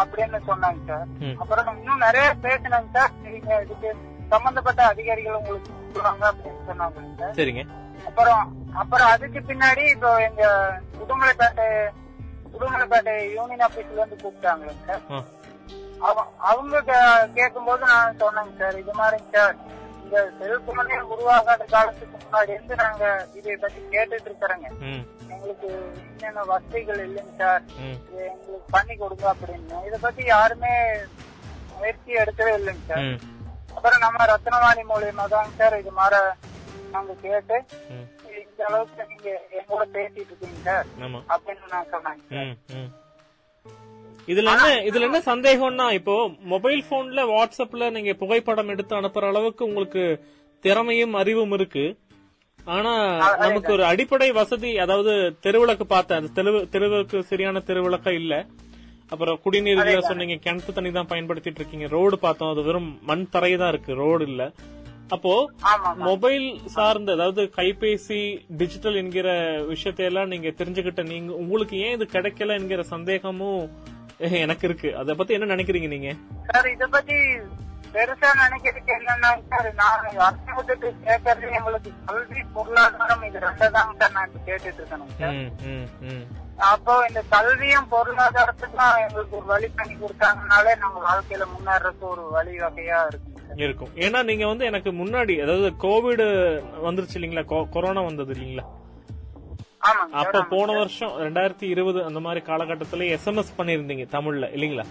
அப்படின்னு 0.00 0.38
சொன்னாங்க 0.50 0.80
சார். 0.90 1.08
அப்புறம் 1.42 1.76
இன்னும் 1.80 2.04
நிறைய 2.06 2.28
பேசினாங்க 2.46 2.90
சார். 2.96 3.12
நீங்க 3.24 3.60
இதுக்கு 3.64 3.90
சம்பந்தப்பட்ட 4.32 4.80
அதிகாரிகள் 4.92 5.38
உங்களுக்கு 5.40 5.76
அப்படின்னு 6.30 6.64
சொன்னாங்க 6.68 7.02
சார். 7.20 7.36
சரிங்க. 7.40 7.64
அப்புறம் 8.08 8.44
அப்புறம் 8.80 9.10
அதுக்கு 9.14 9.40
பின்னாடி 9.48 9.84
இப்போ 9.94 10.10
எங்க 10.26 10.44
உடுமலைப்பேட்டை 11.02 11.68
உடுமலைப்பேட்டை 12.54 13.14
யூனியன் 13.36 13.64
ஆபீஸ்ல 13.66 14.00
இருந்து 14.00 14.22
கூப்பிட்டாங்க 14.22 14.74
சார். 14.86 15.02
அவங்க 16.50 16.76
கேட்கும் 17.36 17.68
போது 17.68 17.82
நான் 17.86 18.18
சொன்னேங்க 18.20 18.52
சார் 18.60 18.76
இது 18.82 18.92
மாதிரிங்க 18.98 19.30
சார் 19.36 19.56
இந்த 20.02 20.18
செல்போனே 20.38 20.98
உருவாகாத 21.12 21.62
காலத்துக்கு 21.72 22.18
முன்னாடி 22.18 22.52
இருந்து 22.56 22.74
நாங்க 22.82 23.04
இதை 23.38 23.56
பத்தி 23.56 23.80
கேட்டுட்டு 23.94 24.28
இருக்கிறோங்க. 24.30 24.68
எங்களுக்கு 25.32 25.68
என்னென்ன 26.12 26.44
வசதிகள் 26.52 27.02
இல்லைங்க 27.06 27.34
சார் 27.40 27.62
எங்களுக்கு 28.26 28.70
பண்ணி 28.74 28.94
கொடுங்க 28.96 29.26
அப்படின்னு. 29.32 29.80
இத 29.88 29.96
பத்தி 30.06 30.22
யாருமே 30.26 30.72
முயற்சி 31.74 32.20
எடுக்கவே 32.22 32.52
இல்லைங்க 32.60 32.84
சார். 32.90 33.04
அப்புறம் 33.76 34.02
நம்ம 34.04 34.24
ரத்னவாணி 34.30 34.82
மூலியமா 34.90 35.26
தாங்க 35.34 35.52
சார் 35.60 35.80
இது 35.82 35.92
மாதிரி 35.98 36.20
நாங்க 36.94 37.12
கேட்டு. 37.24 37.56
இந்த 38.40 38.62
அளவுக்கு 38.68 39.04
நீங்க 39.10 39.28
எங்களோட 39.58 39.84
பேசிட்டு 39.96 40.30
இருக்கீங்க. 40.32 40.58
சார் 40.68 40.86
அப்படின்னு 41.34 41.72
நான் 41.74 41.92
சொன்னேங்க. 41.94 42.24
இதுல 44.32 44.52
என்ன 44.54 44.66
இதுல 44.88 45.06
என்ன 45.08 45.20
சந்தேகம்னா 45.30 45.86
இப்போ 45.98 46.14
மொபைல் 46.52 46.82
போன்ல 46.90 47.22
வாட்ஸ்அப்ல 47.34 47.86
நீங்க 47.96 48.12
புகைப்படம் 48.22 48.72
எடுத்து 48.74 48.94
அனுப்புற 48.98 49.26
அளவுக்கு 49.32 49.62
உங்களுக்கு 49.68 50.02
திறமையும் 50.64 51.14
அறிவும் 51.20 51.54
இருக்கு. 51.58 51.86
ஆனா 52.76 52.92
நமக்கு 53.42 53.70
ஒரு 53.76 53.84
அடிப்படை 53.90 54.28
வசதி 54.38 54.70
அதாவது 54.84 55.12
தெருவிளக்கு 55.44 55.84
பார்த்தேன் 55.92 56.18
அந்த 56.20 56.32
தெருவு 56.38 56.58
தெருவுக்கு 56.74 57.18
சரியான 57.30 57.62
தெருவிளக்கா 57.68 58.12
இல்ல. 58.22 58.34
அப்புறம் 59.12 59.38
குடிநீர் 59.44 60.08
சொன்னீங்க 60.08 60.36
கிணத்து 60.46 60.72
தண்ணி 60.76 60.90
தான் 60.96 61.10
பயன்படுத்திட்டு 61.12 61.60
இருக்கீங்க. 61.60 61.86
ரோடு 61.94 62.16
பார்த்தோம் 62.24 62.50
அது 62.54 62.62
வெறும் 62.66 62.90
மண் 63.10 63.30
தரை 63.34 63.52
தான் 63.62 63.72
இருக்கு. 63.74 63.92
ரோடு 64.02 64.24
இல்ல. 64.30 64.42
அப்போ 65.08 65.34
மொபைல் 66.02 66.46
சார்ந்த 66.68 67.12
அதாவது 67.12 67.42
கைபேசி 67.56 68.20
டிஜிட்டல் 68.58 68.96
என்கிற 68.96 69.28
விஷயத்தை 69.66 70.04
எல்லாம் 70.06 70.28
நீங்க 70.28 70.50
தெரிஞ்சுக்கிட்ட 70.58 71.02
நீங்க 71.06 71.30
உங்களுக்கு 71.42 71.76
ஏன் 71.84 71.94
இது 71.96 72.06
கிடைக்கல 72.12 72.58
என்கிற 72.60 72.82
சந்தேகமும் 72.90 73.62
எனக்கு 74.38 74.66
இருக்கு. 74.68 74.88
அத 75.00 75.14
பத்தி 75.14 75.34
என்ன 75.34 75.48
நினைக்கிறீங்க 75.52 75.88
நீங்க? 75.88 76.10
சார் 76.48 76.68
இத 76.72 76.86
பத்தி 76.88 77.16
பெருசா 77.94 78.30
நினைக்கிறதுக்கு 78.40 78.92
என்னன்னா 78.96 79.30
சார் 79.50 79.68
நான் 79.74 79.94
அரசாங்கத்துக்கு 80.20 80.88
கேட்கறது 81.04 81.54
எங்களுக்கு 81.58 81.90
கல்வி 82.08 82.42
பொருளாதாரம் 82.56 83.24
இது 83.28 83.44
ரெண்டதாங்க 83.46 83.94
சார் 84.00 84.14
நான் 84.16 84.28
இப்ப 84.28 84.40
கேட்டுட்டு 84.48 84.82
இருக்கேன். 84.82 85.38
அப்போ 86.68 86.94
இந்த 87.08 87.20
கல்வியும் 87.32 87.90
பொருளாதாரத்துக்கும் 87.92 89.00
எங்களுக்கு 89.04 89.36
ஒரு 89.36 89.46
வழி 89.46 89.68
பண்ணி 89.70 89.94
கொடுத்தாங்கனாலே 89.96 90.72
நம்ம 90.82 91.02
வாழ்க்கையில 91.06 91.46
முன்னேறதுக்கு 91.52 92.06
ஒரு 92.14 92.24
வழி 92.30 92.54
வகையா 92.62 93.00
இருக்கும் 93.06 93.34
சார் 93.34 93.37
இருக்கும். 93.56 93.88
ஏன்னா 93.94 94.24
நீங்க 94.24 94.46
வந்து 94.46 94.64
எனக்கு 94.64 94.92
முன்னாடி 94.92 95.42
அதாவது 95.42 95.72
கோவிட் 95.82 96.62
வந்துருச்சு 96.84 97.18
இல்லீங்களா? 97.18 97.68
கொரோனா 97.68 98.00
வந்தது 98.00 98.34
இல்லீங்களா? 98.34 98.64
அப்ப 100.12 100.42
போன 100.42 100.72
வருஷம் 100.72 101.18
ரெண்டாயிரத்தி 101.18 101.62
இருபது 101.62 102.04
அந்த 102.04 102.20
மாதிரி 102.20 102.44
காலகட்டத்துல 102.44 103.18
எஸ்எம்எஸ் 103.18 103.54
பண்ணிருந்தீங்க 103.58 104.06
தமிழ்ல 104.12 104.48
இல்லீங்களா? 104.48 104.84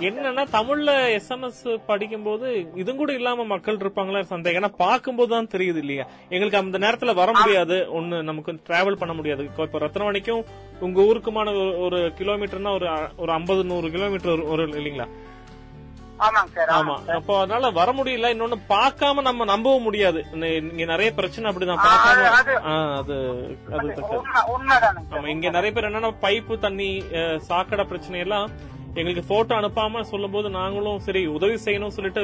என்னன்னா 0.00 0.46
தமிழ்ல 0.52 1.20
எஸ்எம்எஸ் 1.20 1.80
படிக்கும்போது 1.86 2.66
இதும் 2.76 2.94
கூட 2.94 3.12
இல்லாம 3.12 3.44
மக்கள் 3.44 3.76
இருப்பாங்களா 3.76 4.20
சந்தேகம். 4.20 4.62
ஏன்னா 4.62 4.74
பார்க்கும்போது 4.76 5.28
தான் 5.28 5.46
தெரியுது 5.46 5.76
இல்லையா? 5.76 6.08
எங்களுக்கு 6.28 6.58
அந்த 6.58 6.78
நேரத்துல 6.78 7.14
வர 7.14 7.32
முடியாது. 7.32 8.00
ஒண்ணு 8.00 8.22
நமக்கு 8.22 8.52
டிராவல் 8.52 8.96
பண்ண 8.96 9.14
முடியாது. 9.14 9.44
இப்போ 9.44 9.78
ரத்னவாணிக்கும் 9.78 10.44
உங்க 10.80 11.02
ஊருக்குமான 11.02 11.48
ஒரு- 11.48 11.78
ஒரு 11.78 12.12
கிலோமீட்டர்னா 12.18 12.74
ஒரு 12.74 12.90
ஒரு 13.16 13.32
ஐம்பது 13.32 13.64
நூறு 13.64 13.90
கிலோமீட்டர் 13.90 14.38
வரும் 14.38 14.72
இல்லீங்களா? 14.72 15.08
ஆமா. 16.76 16.94
அப்போ 17.16 17.32
அதனால 17.40 17.70
வர 17.72 17.88
முடியல. 17.92 18.28
இன்னொன்னு 18.34 18.58
பார்க்காம 18.70 19.22
நம்ம 19.22 19.46
நம்பவும் 19.50 19.82
முடியாது. 19.82 20.20
இங்க 20.68 20.84
நிறைய 20.86 21.10
பிரச்சனை 21.14 21.46
அப்படிதான். 21.50 21.80
ஆ, 21.80 21.88
பார்க்காம 21.88 22.30
அது- 22.32 22.60
அது 22.98 23.16
அது 23.72 23.88
ஆமா 25.12 25.28
இங்க 25.34 25.50
நிறைய 25.50 25.72
பேர் 25.72 25.88
என்னன்னா 25.88 26.12
பைப்பு 26.22 26.56
தண்ணி 26.60 26.88
சாக்கடை 27.46 27.84
பிரச்சனை 27.86 28.20
எல்லாம் 28.20 28.48
எங்களுக்கு 28.94 29.24
போட்டோ 29.26 29.54
அனுப்பாம 29.56 30.02
சொல்லும்போது 30.10 30.48
நாங்களும் 30.52 31.00
சரி 31.00 31.22
உதவி 31.32 31.56
செய்யணும் 31.64 31.96
சொல்லிட்டு 31.96 32.22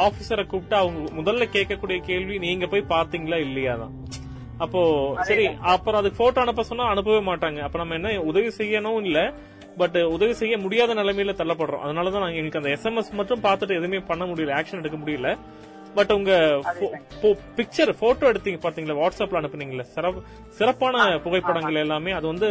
ஆபீசரை 0.00 0.44
கூப்பிட்டு 0.46 0.76
அவங்க 0.76 0.98
முதல்ல 1.18 1.44
கேட்கக்கூடிய 1.52 1.98
கேள்வி 2.04 2.34
நீங்க 2.38 2.66
போய் 2.66 2.90
பாத்தீங்களா 2.90 3.38
இல்லையா? 3.40 3.74
தான். 3.76 3.94
அப்போ 4.58 4.80
சரி 5.28 5.44
அப்புறம் 5.70 6.00
அதுக்கு 6.00 6.18
போட்டோ 6.18 6.40
அனுப்ப 6.40 6.64
சொன்னா 6.64 6.86
அனுப்பவே 6.90 7.20
மாட்டாங்க. 7.28 7.60
அப்ப 7.60 7.78
நம்ம 7.78 7.94
என்ன 7.94 8.10
உதவி 8.28 8.50
செய்யணும் 8.58 9.00
இல்ல 9.04 9.18
பட் 9.76 9.96
உதவி 10.16 10.32
செய்ய 10.32 10.58
முடியாத 10.58 10.94
நிலைமையில 10.94 11.32
தள்ளப்படுறோம். 11.40 11.82
அதனாலதான் 11.86 12.24
நாங்க 12.24 12.38
எங்களுக்கு 12.40 12.60
அந்த 12.60 12.72
எஸ்எம்எஸ் 12.76 13.12
மட்டும் 13.18 13.42
பார்த்துட்டு 13.42 13.78
எதுவுமே 13.80 13.98
பண்ண 13.98 14.24
முடியல 14.24 14.56
ஆக்ஷன் 14.60 14.80
எடுக்க 14.82 14.98
முடியல. 15.02 15.30
பட் 15.94 16.12
உங்க 16.12 16.32
பிக்சர் 17.58 17.92
போட்டோ 18.00 18.32
எடுத்தீங்க 18.32 18.58
பாத்தீங்களா 18.64 18.96
வாட்ஸ்அப்ல 19.00 19.40
அனுப்புனீங்களா? 19.40 19.86
சிறப்பு 19.94 20.20
சிறப்பான 20.58 21.06
புகைப்படங்கள் 21.24 21.82
எல்லாமே. 21.84 22.12
அது 22.18 22.26
வந்து 22.26 22.48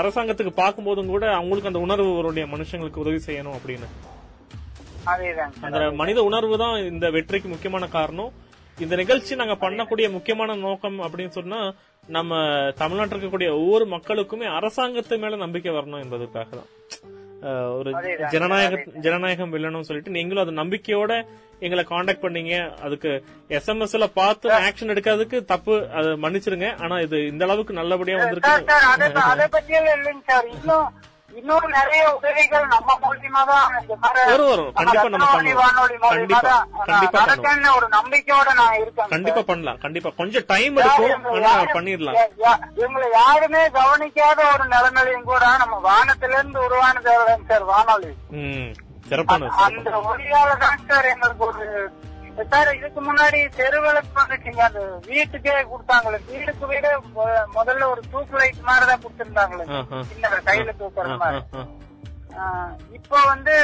அரசாங்கத்துக்கு 0.00 0.52
பார்க்கும்போதும் 0.62 1.12
கூட 1.14 1.24
அவங்களுக்கு 1.38 1.70
அந்த 1.70 1.82
உணர்வு 1.86 2.10
வருடைய 2.18 2.44
மனுஷங்களுக்கு 2.54 3.02
உதவி 3.04 3.20
செய்யணும் 3.26 3.56
அப்படின்னு. 3.58 3.88
அந்த 5.66 5.90
மனித 6.00 6.22
உணர்வு 6.22 6.58
தான் 6.58 6.76
இந்த 6.92 7.10
வெற்றிக்கு 7.10 7.48
முக்கியமான 7.48 7.88
காரணம். 7.98 8.32
இந்த 8.78 8.94
நிகழ்ச்சி 8.96 9.34
நாங்க 9.34 9.56
பண்ணக்கூடிய 9.64 10.06
முக்கியமான 10.12 10.54
நோக்கம் 10.66 10.98
அப்படின்னு 11.00 11.36
சொன்னா 11.38 11.58
நம்ம 12.08 12.38
தமிழ்நாட்டில் 12.80 13.14
இருக்கக்கூடிய 13.14 13.48
ஒவ்வொரு 13.58 13.84
மக்களுக்குமே 13.86 14.46
அரசாங்கத்து 14.58 15.18
மேல 15.18 15.36
நம்பிக்கை 15.36 15.72
வரணும் 15.72 16.02
என்பதற்காக 16.04 16.56
தான் 16.56 16.70
ஒரு 17.78 17.90
ஜனநாயக 18.32 18.74
ஜனநாயகம் 19.06 19.52
வெல்லணும் 19.54 19.86
சொல்லிட்டு 19.88 20.16
நீங்களும் 20.16 20.42
அது 20.44 20.52
நம்பிக்கையோட 20.60 21.12
எங்களை 21.66 21.82
காண்டாக்ட் 21.84 22.24
பண்ணீங்க. 22.24 22.54
அதுக்கு 22.80 23.10
எஸ்எம்எஸ்ல 23.50 24.06
பார்த்து 24.20 24.48
ஆக்ஷன் 24.58 24.92
எடுக்கிறதுக்கு 24.94 25.38
தப்பு 25.44 25.74
அதை 25.98 26.10
மன்னிச்சிருங்க. 26.24 26.68
ஆனா 26.84 26.94
இது 27.00 27.18
இந்த 27.32 27.44
அளவுக்கு 27.48 27.78
நல்லபடியா 27.80 28.18
வந்திருக்கு 28.20 28.52
இன்னும் 31.32 31.66
நிறைய 31.70 32.02
உதவிகள் 32.14 32.66
நம்ம 32.66 32.96
மூலியமா 33.02 33.42
தான் 33.44 33.68
இந்த 33.80 33.94
மாதிரி. 33.96 35.52
வானொலி 35.52 35.96
மூலியமா 35.98 36.50
ஒரு 37.76 37.86
நம்பிக்கையோட 37.92 38.48
நான் 38.54 38.74
இருக்கேன் 38.74 39.10
கண்டிப்பா 39.10 39.42
பண்ணலாம். 39.42 39.78
கண்டிப்பா. 39.78 40.10
கொஞ்சம் 40.16 40.46
டைம் 40.46 40.76
எடுக்கும். 40.76 41.74
பண்ணிடலாம். 41.74 42.18
யாருமே 43.16 43.62
கவனிக்காத 43.70 44.38
ஒரு 44.52 44.64
நிலைமையிலையும் 44.66 45.24
கூட 45.24 45.44
நம்ம 45.58 45.80
வானத்துல 45.88 46.36
இருந்து 46.38 46.60
உருவானது 46.64 47.14
சார் 47.48 47.64
வானொலி? 47.64 48.12
சிறப்பான 49.08 49.48
அந்த 49.64 49.90
ஒளியால 50.10 50.50
தான் 50.58 50.84
சார் 50.88 51.06
எங்களுக்கு 51.06 51.44
ஒரு 51.46 51.64
சார் 52.52 52.70
இதுக்கு 52.78 53.00
முன்னாடி 53.08 53.38
தெருவிளக்கு 53.58 54.12
வந்துச்சுங்க 54.20 54.62
அந்த 54.68 54.82
வீட்டுக்கே 55.08 55.54
கொடுத்தாங்களே 55.72 56.18
வீடுக்கு 56.30 56.70
வீடு 56.72 56.92
முதல்ல 57.58 57.88
ஒரு 57.94 58.02
தூக்கு 58.12 58.38
லைட் 58.40 58.62
மாதிரி 58.70 58.86
தான் 58.90 59.02
கொடுத்திருந்தாங்களே. 59.04 59.66
சின்ன 60.12 60.40
கையில 60.48 60.72
தூக்குற 60.80 61.18
மாதிரி. 61.24 61.42
இப்போ 62.98 63.18
வந்து 63.32 63.54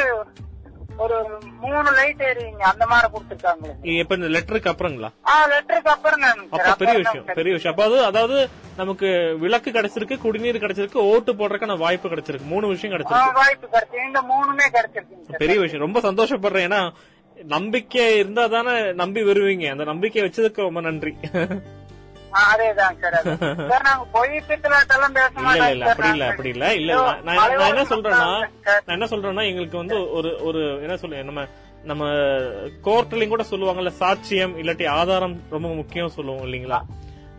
ஒரு 1.04 1.16
மூணு 1.64 1.88
லைட் 1.96 2.22
எரியுங்க 2.28 2.64
அந்த 2.70 2.84
மாதிரி 2.92 3.08
கொடுத்திருக்காங்களே. 3.14 3.74
இது 3.88 3.98
எப்ப 4.02 4.16
இந்த 4.18 4.28
லெட்டருக்கு 4.34 4.70
அப்புறங்களா? 4.72 5.10
ஆ 5.30 5.34
லெட்டருக்கு 5.52 5.92
அப்புறம் 5.94 6.24
அப்ப 6.54 6.72
பெரிய 6.80 6.96
விஷயம் 7.02 7.28
பெரிய 7.38 7.52
விஷயம். 7.56 7.74
அப்ப 7.74 7.84
அது 7.88 7.98
அதாவது 8.10 8.38
நமக்கு 8.80 9.08
விளக்கு 9.44 9.70
கிடைச்சிருக்கு 9.76 10.16
குடிநீர் 10.24 10.62
கிடைச்சிருக்கு 10.64 11.06
ஓட்டு 11.12 11.32
போடுறதுக்கான 11.38 11.76
வாய்ப்பு 11.84 12.10
கிடைச்சிருக்கு. 12.12 12.52
மூணு 12.54 12.66
விஷயம் 12.72 12.94
கிடைச்சிருக்கு. 12.94 13.38
வாய்ப்பு 13.42 13.68
கிடைச்சு 13.74 14.00
இந்த 14.08 14.22
மூணுமே 14.32 14.66
கிடைச்சிருக்குங்க 14.76 15.24
சார் 15.30 15.42
பெரிய 15.44 15.58
விஷயம். 15.64 15.84
ரொம்ப 15.86 16.02
சந்தோஷப்படுறேன். 16.08 16.66
ஏன்னா 16.68 16.82
நம்பிக்கை 17.44 18.18
இருந்தா 18.18 18.46
தானே 18.46 18.92
நம்பி 18.92 19.22
வருவீங்க. 19.22 19.70
அந்த 19.70 19.84
நம்பிக்கை 19.84 20.22
வச்சதுக்கு 20.22 20.54
ரொம்ப 20.54 20.80
நன்றி. 20.80 21.14
அப்படி 25.90 26.08
இல்ல 26.08 26.24
அப்படி 26.26 26.48
இல்ல. 26.48 26.92
நான் 27.24 27.36
என்ன- 27.50 27.82
சொல்றேன்னா 27.82 28.48
நான் 28.86 29.00
என்ன 29.00 29.04
சொல்றேன்னா 29.04 29.48
எங்களுக்கு 29.48 29.76
வந்து 29.76 30.10
ஒரு 30.12 30.38
ஒரு 30.42 30.78
என்ன 30.80 30.96
சொல்ல 30.96 31.22
நம்ம 31.22 31.46
நம்ம 31.84 32.04
கோர்ட்லயும் 32.84 33.28
கூட 33.28 33.44
சொல்லுவாங்கல்ல 33.50 33.92
சாட்சியம் 34.00 34.56
இல்லாட்டி 34.56 34.88
ஆதாரம் 34.88 35.40
ரொம்ப 35.50 35.68
முக்கியம் 35.68 36.08
சொல்லுவோம் 36.08 36.52
இல்லீங்களா? 36.52 36.80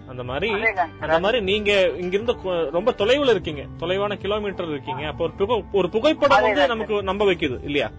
அந்த 0.07 0.23
மாதிரி 0.23 0.51
அந்த 0.99 1.19
மாதிரி 1.19 1.43
நீங்க 1.43 1.71
இங்கிருந்து 1.97 2.35
ரொம்ப 2.71 2.91
தொலைவுல 2.91 3.29
இருக்கீங்க. 3.29 3.61
தொலைவான 3.79 4.17
கிலோமீட்டர் 4.17 4.69
இருக்கீங்க. 4.69 5.05
அப்போ 5.07 5.23
ஒரு 5.23 5.33
புகை 5.33 5.63
ஒரு 5.71 5.89
புகைப்படம் 5.89 6.41
வந்து 6.41 6.67
நமக்கு 6.67 7.03
நம்ப 7.03 7.25
வைக்குது 7.25 7.63
இல்லையா? 7.63 7.89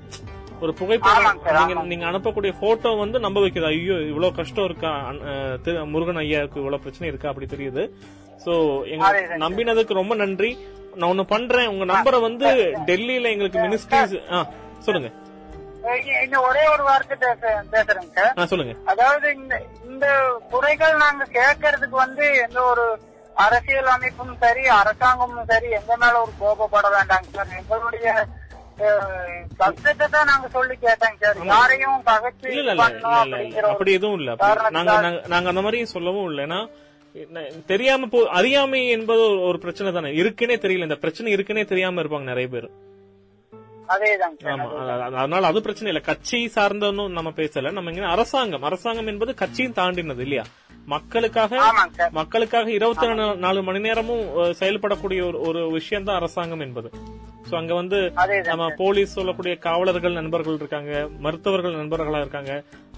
ஒரு 0.65 0.73
புகைப்படம் 0.81 1.39
நீங்க 1.59 1.75
நீங்க 1.91 2.05
அனுப்பக்கூடிய 2.11 2.53
போட்டோ 2.63 2.91
வந்து 3.03 3.19
நம்ப 3.27 3.39
வைக்குது. 3.45 3.69
ஐயோ 3.73 3.97
இவ்வளவு 4.11 4.37
கஷ்டம் 4.41 4.69
இருக்கா? 4.71 4.93
முருகன் 5.93 6.21
ஐயாவுக்கு 6.25 6.61
இவ்வளவு 6.63 6.83
பிரச்சனை 6.85 7.09
இருக்கா 7.13 7.31
அப்படி 7.33 7.49
தெரியுது. 7.55 7.85
சோ 8.45 8.53
எங்க 8.95 9.09
நம்பினதுக்கு 9.45 10.01
ரொம்ப 10.01 10.15
நன்றி. 10.23 10.51
நான் 10.99 11.11
ஒண்ணு 11.13 11.25
பண்றேன். 11.33 11.71
உங்க 11.73 11.85
நம்பரை 11.93 12.21
வந்து 12.29 12.49
டெல்லியில 12.91 13.33
எங்களுக்கு 13.35 13.65
மினிஸ்ட்ரிஸ் 13.67 14.15
சொல்லுங்க. 14.87 15.11
இன்னும் 16.25 16.47
ஒரே 16.49 16.63
ஒரு 16.73 16.83
வார்த்தை 16.89 17.17
பேச 17.23 17.53
பேசுறேங்க 17.75 18.47
சொல்லுங்க. 18.51 18.75
அதாவது 18.93 19.27
இந்த 19.41 19.55
இந்த 19.91 20.07
குறைகள் 20.53 21.01
நாங்க 21.05 21.27
கேட்கறதுக்கு 21.39 21.97
வந்து 22.05 22.25
எந்த 22.45 22.59
ஒரு 22.73 22.85
அரசியல் 23.45 23.91
அமைப்பும் 23.95 24.35
சரி 24.43 24.65
அரசாங்கமும் 24.81 25.49
சரி 25.53 25.69
எங்க 25.79 25.93
மேல 26.03 26.15
ஒரு 26.25 26.33
கோபப்பட 26.43 26.87
வேண்டாங்க 26.97 27.29
சார். 27.37 27.57
எங்களுடைய 27.61 28.07
அப்படி 33.69 33.93
எதுவும் 33.93 34.19
இல்ல. 34.19 34.35
நாங்க 34.71 35.21
நாங்க- 35.27 35.49
அந்த 35.49 35.61
மாதிரி 35.61 35.85
சொல்லவும் 35.85 36.27
இல்ல. 36.27 36.47
ஏன்னா 36.47 36.69
தெரியாம 37.65 38.07
போ 38.07 38.29
அறியாமை 38.29 38.89
என்பது 38.89 39.21
ஒரு- 39.21 39.57
பிரச்சனை 39.57 39.93
தானே. 39.93 40.11
இருக்குன்னே 40.11 40.59
தெரியல. 40.59 40.83
இந்த 40.83 40.95
பிரச்சனை 40.95 41.35
இருக்குன்னே 41.35 41.65
தெரியாம 41.65 42.03
இருப்பாங்க 42.03 42.21
நிறைய 42.21 42.49
பேர். 42.49 42.71
அதனால 45.15 45.47
அது 45.47 45.61
பிரச்சனை 45.61 45.93
இல்ல. 45.93 46.05
கட்சி 46.05 46.53
சார்ந்தனும் 46.55 47.09
நம்ம 47.09 47.31
பேசல. 47.31 47.73
நம்ம 47.73 47.91
இங்க 47.91 48.07
அரசாங்கம். 48.07 48.63
அரசாங்கம் 48.63 49.07
என்பது 49.07 49.35
கட்சியும் 49.35 49.73
தாண்டினது 49.73 50.21
இல்லையா? 50.21 50.43
மக்களுக்காக 50.87 51.59
மக்களுக்காக 52.19 52.71
இருபத்தி 52.79 53.07
நாலு 53.45 53.63
மணி 53.63 53.81
நேரமும் 53.87 54.23
செயல்படக்கூடிய 54.61 55.21
ஒரு 55.29 55.41
ஒரு 55.49 55.61
விஷயம் 55.71 56.07
தான் 56.09 56.19
அரசாங்கம் 56.21 56.65
என்பது. 56.67 56.91
சோ 57.49 57.55
அங்க 57.61 57.75
வந்து 57.75 57.99
நம்ம 58.49 58.69
போலீஸ் 58.81 59.17
சொல்லக்கூடிய 59.19 59.55
காவலர்கள் 59.67 60.19
நண்பர்கள் 60.19 60.59
இருக்காங்க 60.61 60.93
மருத்துவர்கள் 61.27 61.79
நண்பர்களா 61.81 62.21
இருக்காங்க 62.25 62.55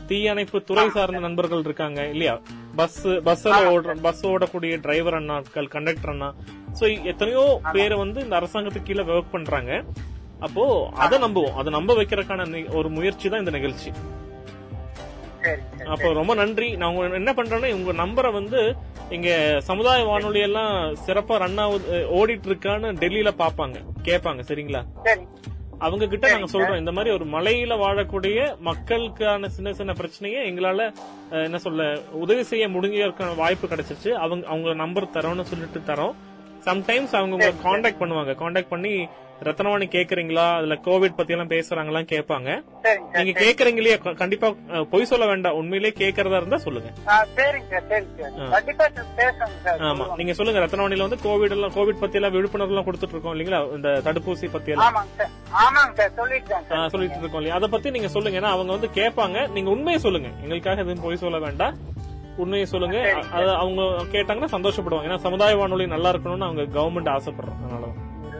தீயணைப்பு 0.09 0.59
துறை 0.69 0.87
சார்ந்த 0.97 1.21
நண்பர்கள் 1.27 1.65
இருக்காங்க 1.69 2.01
இல்லையா? 2.15 2.35
பஸ் 2.81 3.03
பஸ்ல 3.29 3.59
ஓடுற 3.73 3.95
பஸ் 4.07 4.25
ஓடக்கூடிய 4.27 4.81
டிரைவர் 4.87 5.19
அண்ணாக்கள் 5.21 5.73
கண்டக்டர் 5.75 6.13
அண்ணா. 6.15 6.31
சோ 6.79 6.85
எத்தனையோ 7.13 7.45
பேரை 7.77 7.99
வந்து 8.05 8.21
இந்த 8.25 8.41
அரசாங்கத்துக்கு 8.41 8.89
கீழே 8.91 9.05
ஒர்க் 9.17 9.35
பண்றாங்க. 9.37 9.83
அப்போ 10.47 10.65
அதை 11.05 11.19
நம்புவோம். 11.25 11.55
அதை 11.61 11.73
நம்ப 11.79 11.95
வைக்கிறதுக்கான 11.95 12.65
ஒரு 12.81 12.89
முயற்சி 12.89 13.29
தான் 13.29 13.43
இந்த 13.45 13.55
நிகழ்ச்சி. 13.59 13.91
அப்போ 15.87 16.13
ரொம்ப 16.13 16.35
நன்றி. 16.35 16.77
நான் 16.77 16.95
உங்க 16.95 17.15
என்ன 17.15 17.33
பண்றேன்னா 17.33 17.75
உங்க 17.75 17.93
நம்பரை 17.93 18.33
வந்து 18.33 18.77
இங்க 19.11 19.61
சமுதாய 19.61 20.05
வானொலி 20.05 20.41
எல்லாம் 20.41 20.97
சிறப்பா 21.07 21.37
ரன் 21.37 21.59
ஆகுது 21.59 22.09
ஓடிட்டு 22.19 22.49
இருக்கான்னு 22.51 22.93
டெல்லியில 23.03 23.33
பாப்பாங்க 23.39 23.79
கேட்பாங்க 24.03 24.43
சரிங்களா? 24.51 24.83
சரி. 25.03 25.25
அவங்க 25.79 26.07
கிட்ட 26.07 26.31
நாங்க 26.31 26.49
சொல்றோம் 26.53 26.77
இந்த 26.77 26.93
மாதிரி 26.93 27.15
ஒரு 27.15 27.25
மலையில 27.25 27.77
வாழக்கூடிய 27.79 28.57
மக்களுக்கான 28.61 29.49
சின்ன 29.49 29.73
சின்ன 29.73 29.93
பிரச்சனையை 29.93 30.53
எங்களால 30.53 30.93
என்ன 31.31 31.59
சொல்ல 31.59 31.99
உதவி 32.13 32.43
செய்ய 32.43 32.69
முடிஞ்ச 32.69 33.35
வாய்ப்பு 33.35 33.67
கிடைச்சிருச்சு. 33.67 34.11
அவங்க 34.11 34.47
அவங்க 34.47 34.75
நம்பர் 34.75 35.15
தரோம்னு 35.15 35.43
சொல்லிட்டு 35.43 35.81
தரோம். 35.93 36.15
சம்டைம்ஸ் 36.65 37.17
அவங்க 37.19 37.35
உங்களை 37.35 37.55
காண்டாக்ட் 37.63 38.01
பண்ணுவாங்க. 38.03 38.35
காண்டாக்ட் 38.35 38.69
பண்ணி 38.69 39.09
ரத்னவாணி 39.47 39.87
கேக்குறீங்களா? 39.95 40.45
அதுல 40.59 40.75
கோவிட் 40.87 41.17
பத்தி 41.19 41.33
எல்லாம் 41.35 41.51
பேசுறாங்களா 41.53 42.01
கேட்பாங்க 42.13 42.49
நீங்க 43.17 43.41
கேக்குறீங்க 43.45 43.81
இல்லையா 43.83 43.97
கண்டிப்பா 44.23 44.49
பொய் 44.91 45.09
சொல்ல 45.11 45.27
வேண்டாம். 45.31 45.57
உண்மையிலேயே 45.61 45.95
கேக்குறதா 46.03 46.39
இருந்தா 46.41 46.59
சொல்லுங்க. 46.67 46.91
ஆமா. 49.91 50.07
நீங்க 50.21 50.35
சொல்லுங்க 50.39 50.61
ரத்னவாணியில 50.65 51.07
வந்து 51.07 51.21
கோவிட் 51.27 51.55
எல்லாம் 51.57 51.75
கோவிட் 51.79 52.03
பத்தி 52.03 52.19
எல்லாம் 52.21 52.35
விழிப்புணர்வு 52.37 52.73
எல்லாம் 52.75 52.89
கொடுத்துட்டு 52.89 53.15
இருக்கோம் 53.17 53.35
இல்லீங்களா 53.35 53.61
இந்த 53.77 53.89
தடுப்பூசி 54.09 54.49
பத்தி 54.57 54.73
எல்லாம் 54.75 54.95
சொல்லிட்டு 56.95 57.21
இருக்கோம் 57.23 57.41
இல்லையா? 57.41 57.57
அதை 57.61 57.69
பத்தி 57.75 57.91
நீங்க 57.97 58.09
சொல்லுங்க. 58.17 58.39
ஏன்னா 58.41 58.53
அவங்க 58.57 58.73
வந்து 58.77 58.91
கேட்பாங்க 59.01 59.49
நீங்க 59.57 59.71
உண்மையை 59.77 60.01
சொல்லுங்க. 60.07 60.31
எங்களுக்காக 60.43 60.81
எதுவும் 60.85 61.05
பொய் 61.07 61.23
சொல்ல 61.25 61.39
வேண்டாம். 61.47 61.77
உண்மையை 62.43 62.67
சொல்லுங்க. 62.67 62.99
அவங்க 63.63 63.83
கேட்டாங்கன்னா 64.15 64.53
சந்தோஷப்படுவாங்க. 64.57 65.09
ஏன்னா 65.09 65.19
சமுதாய 65.27 65.57
வானொலி 65.57 65.87
நல்லா 65.95 66.11
இருக்கணும்னு 66.13 66.49
அவங்க 66.49 66.65
கவர்மெண்ட் 66.79 67.13
ஆசைப்படுறோம் 67.17 67.61
அதனால 67.65 67.91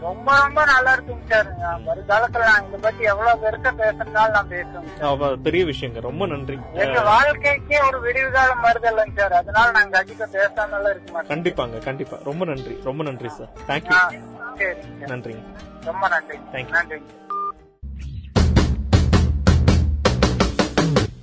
ரொம்ப 0.05 0.29
ரொம்ப 0.43 0.61
நல்லா 0.69 0.91
இருக்குங்க 0.95 1.25
சார். 1.31 1.49
வருங்காலத்துல 1.87 2.45
நான் 2.49 2.65
இதை 2.67 2.79
பத்தி 2.85 3.03
எவ்வளவு 3.11 3.41
பெருசா 3.43 3.71
பேசுறதுனால 3.81 4.27
நான் 4.35 4.51
பேசுவேங்க 4.53 5.29
பெரிய 5.45 5.63
விஷயங்க. 5.69 5.99
ரொம்ப 6.07 6.25
நன்றி. 6.33 6.55
எங்க 6.85 7.01
வாழ்க்கைக்கே 7.09 7.79
ஒரு 7.87 7.99
விடிவு 8.05 8.29
காலம் 8.35 8.63
வருது 8.67 8.87
இல்லைங்க 8.91 9.19
சார். 9.21 9.35
அதனால 9.41 9.67
நாங்க 9.77 9.97
அதிக 10.03 10.27
பேசாமல 10.35 10.91
இருக்க 10.93 11.09
மாட்டோம் 11.13 11.31
கண்டிப்பாங்க 11.33 11.81
கண்டிப்பா. 11.87 12.17
ரொம்ப 12.29 12.45
நன்றி 12.51 12.75
ரொம்ப 12.89 13.03
நன்றி 13.09 13.31
சார். 13.37 13.51
Thank you 13.69 13.97
sir. 13.99 14.79
நன்றிங்க. 15.11 15.43
ரொம்ப 15.89 16.07
நன்றி. 16.15 16.37
Thank 16.55 16.67
you. 16.69 16.75
நன்றிங்க. 16.77 17.09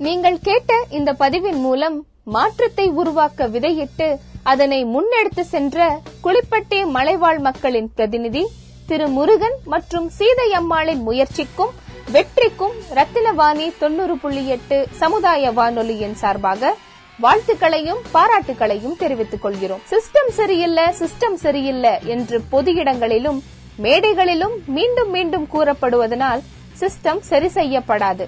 நீங்கள் 0.06 0.38
கேட்ட 0.40 0.72
இந்த 0.98 1.10
பதிவின் 1.22 1.60
மூலம் 1.66 1.96
மாற்றத்தை 2.36 2.88
உருவாக்க 3.00 3.48
விதையிட்டு 3.54 4.08
அதனை 4.42 4.78
முன்னெடுத்து 4.94 5.42
சென்ற 5.54 5.78
குளிப்பட்டி 6.24 6.78
மலைவாழ் 6.96 7.40
மக்களின் 7.48 7.90
பிரதிநிதி 7.96 8.42
திரு 8.90 9.06
முருகன் 9.08 9.56
மற்றும் 9.72 10.06
சீதையம்மாளின் 10.18 11.02
முயற்சிக்கும் 11.08 11.72
வெற்றிக்கும் 12.14 12.72
ரத்தினவாணி 12.96 13.66
தொண்ணூறு 13.78 14.16
புள்ளி 14.16 14.48
எட்டு 14.48 14.88
சமுதாய 15.00 15.50
வானொலியின் 15.58 16.14
சார்பாக 16.14 16.72
வாழ்த்துக்களையும் 17.18 18.00
பாராட்டுகளையும் 18.14 18.96
தெரிவித்துக் 18.96 19.42
கொள்கிறோம். 19.42 19.82
சிஸ்டம் 19.90 20.30
சரியில்லை 20.38 20.84
சிஸ்டம் 21.00 21.36
சரியில்லை 21.44 21.92
என்று 22.14 22.40
பொது 22.40 22.72
இடங்களிலும் 22.74 23.38
மேடைகளிலும் 23.76 24.56
மீண்டும் 24.66 25.10
மீண்டும் 25.10 25.46
கூறப்படுவதனால் 25.54 26.42
சிஸ்டம் 26.80 27.20
சரி 27.20 27.50
செய்யப்படாது. 27.58 28.26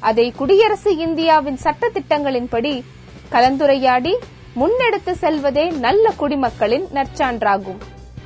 அதை 0.00 0.32
குடியரசு 0.36 0.96
இந்தியாவின் 0.96 1.56
சட்ட 1.56 1.90
திட்டங்களின்படி 1.96 2.84
கலந்துரையாடி 3.32 4.14
முன்னெடுத்து 4.60 5.14
செல்வதே 5.24 5.66
நல்ல 5.86 6.12
குடிமக்களின் 6.16 6.86
நற்சான்றாகும். 6.94 7.82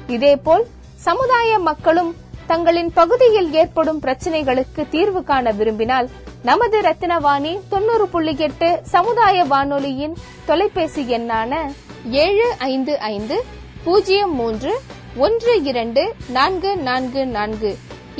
இதேபோல் 0.06 0.66
சமுதாய 1.04 1.58
மக்களும் 1.58 2.10
தங்களின் 2.46 2.90
பகுதியில் 2.92 3.50
ஏற்படும் 3.52 4.00
பிரச்சனைகளுக்கு 4.02 4.82
தீர்வு 4.90 5.20
காண 5.24 5.50
விரும்பினால் 5.50 6.08
நமது 6.42 6.78
ரத்தினவாணி 6.80 7.52
தொண்ணூறு 7.68 8.06
புள்ளி 8.08 8.34
எட்டு 8.46 8.68
சமுதாய 8.94 9.44
வானொலியின் 9.44 10.16
தொலைபேசி 10.46 11.02
எண்ணான 11.18 11.52
ஏழு 12.24 12.48
ஐந்து 12.74 12.94
ஐந்து 13.14 13.36
பூஜ்ஜியம் 13.84 14.34
மூன்று 14.34 14.72
ஒன்று 15.16 15.54
இரண்டு 15.70 16.02
நான்கு 16.28 16.76
நான்கு 16.88 17.26
நான்கு 17.36 17.72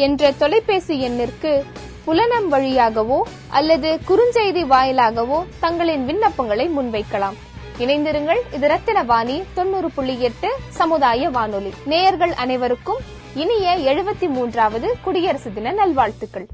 என்ற 0.07 0.33
தொலைபேசி 0.33 0.97
எண்ணிற்கு 1.09 1.53
புலனம் 2.05 2.49
வழியாகவோ 2.53 3.21
அல்லது 3.59 3.90
குறுஞ்செய்தி 4.09 4.64
வாயிலாகவோ 4.73 5.38
தங்களின் 5.61 6.05
விண்ணப்பங்களை 6.09 6.66
முன்வைக்கலாம். 6.77 7.37
இணைந்திருங்கள். 7.81 8.40
இது 8.53 8.69
ரத்தினவாணி 8.69 9.45
தொண்ணூறு 9.55 9.90
புள்ளி 9.90 10.21
எட்டு 10.21 10.49
சமுதாய 10.69 11.29
வானொலி. 11.29 11.73
நேயர்கள் 11.85 12.33
அனைவருக்கும் 12.33 12.99
இனிய 13.35 13.79
எழுபத்தி 13.79 14.29
மூன்றாவது 14.29 14.97
குடியரசு 15.03 15.53
தின 15.53 15.73
நல்வாழ்த்துக்கள். 15.73 16.47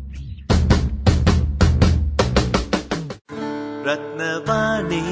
ரத்னவாணி 3.85 5.03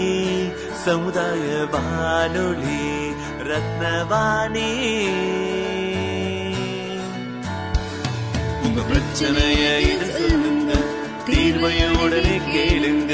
சமுதாய 0.73 1.65
வானொலி 1.71 3.11
ரத்னவாணி. 3.51 4.71
உங்க 8.63 8.81
பிரச்சனைய 8.91 9.65
சொல்லுங்க 9.99 10.73
கேளுங்க. 12.55 13.14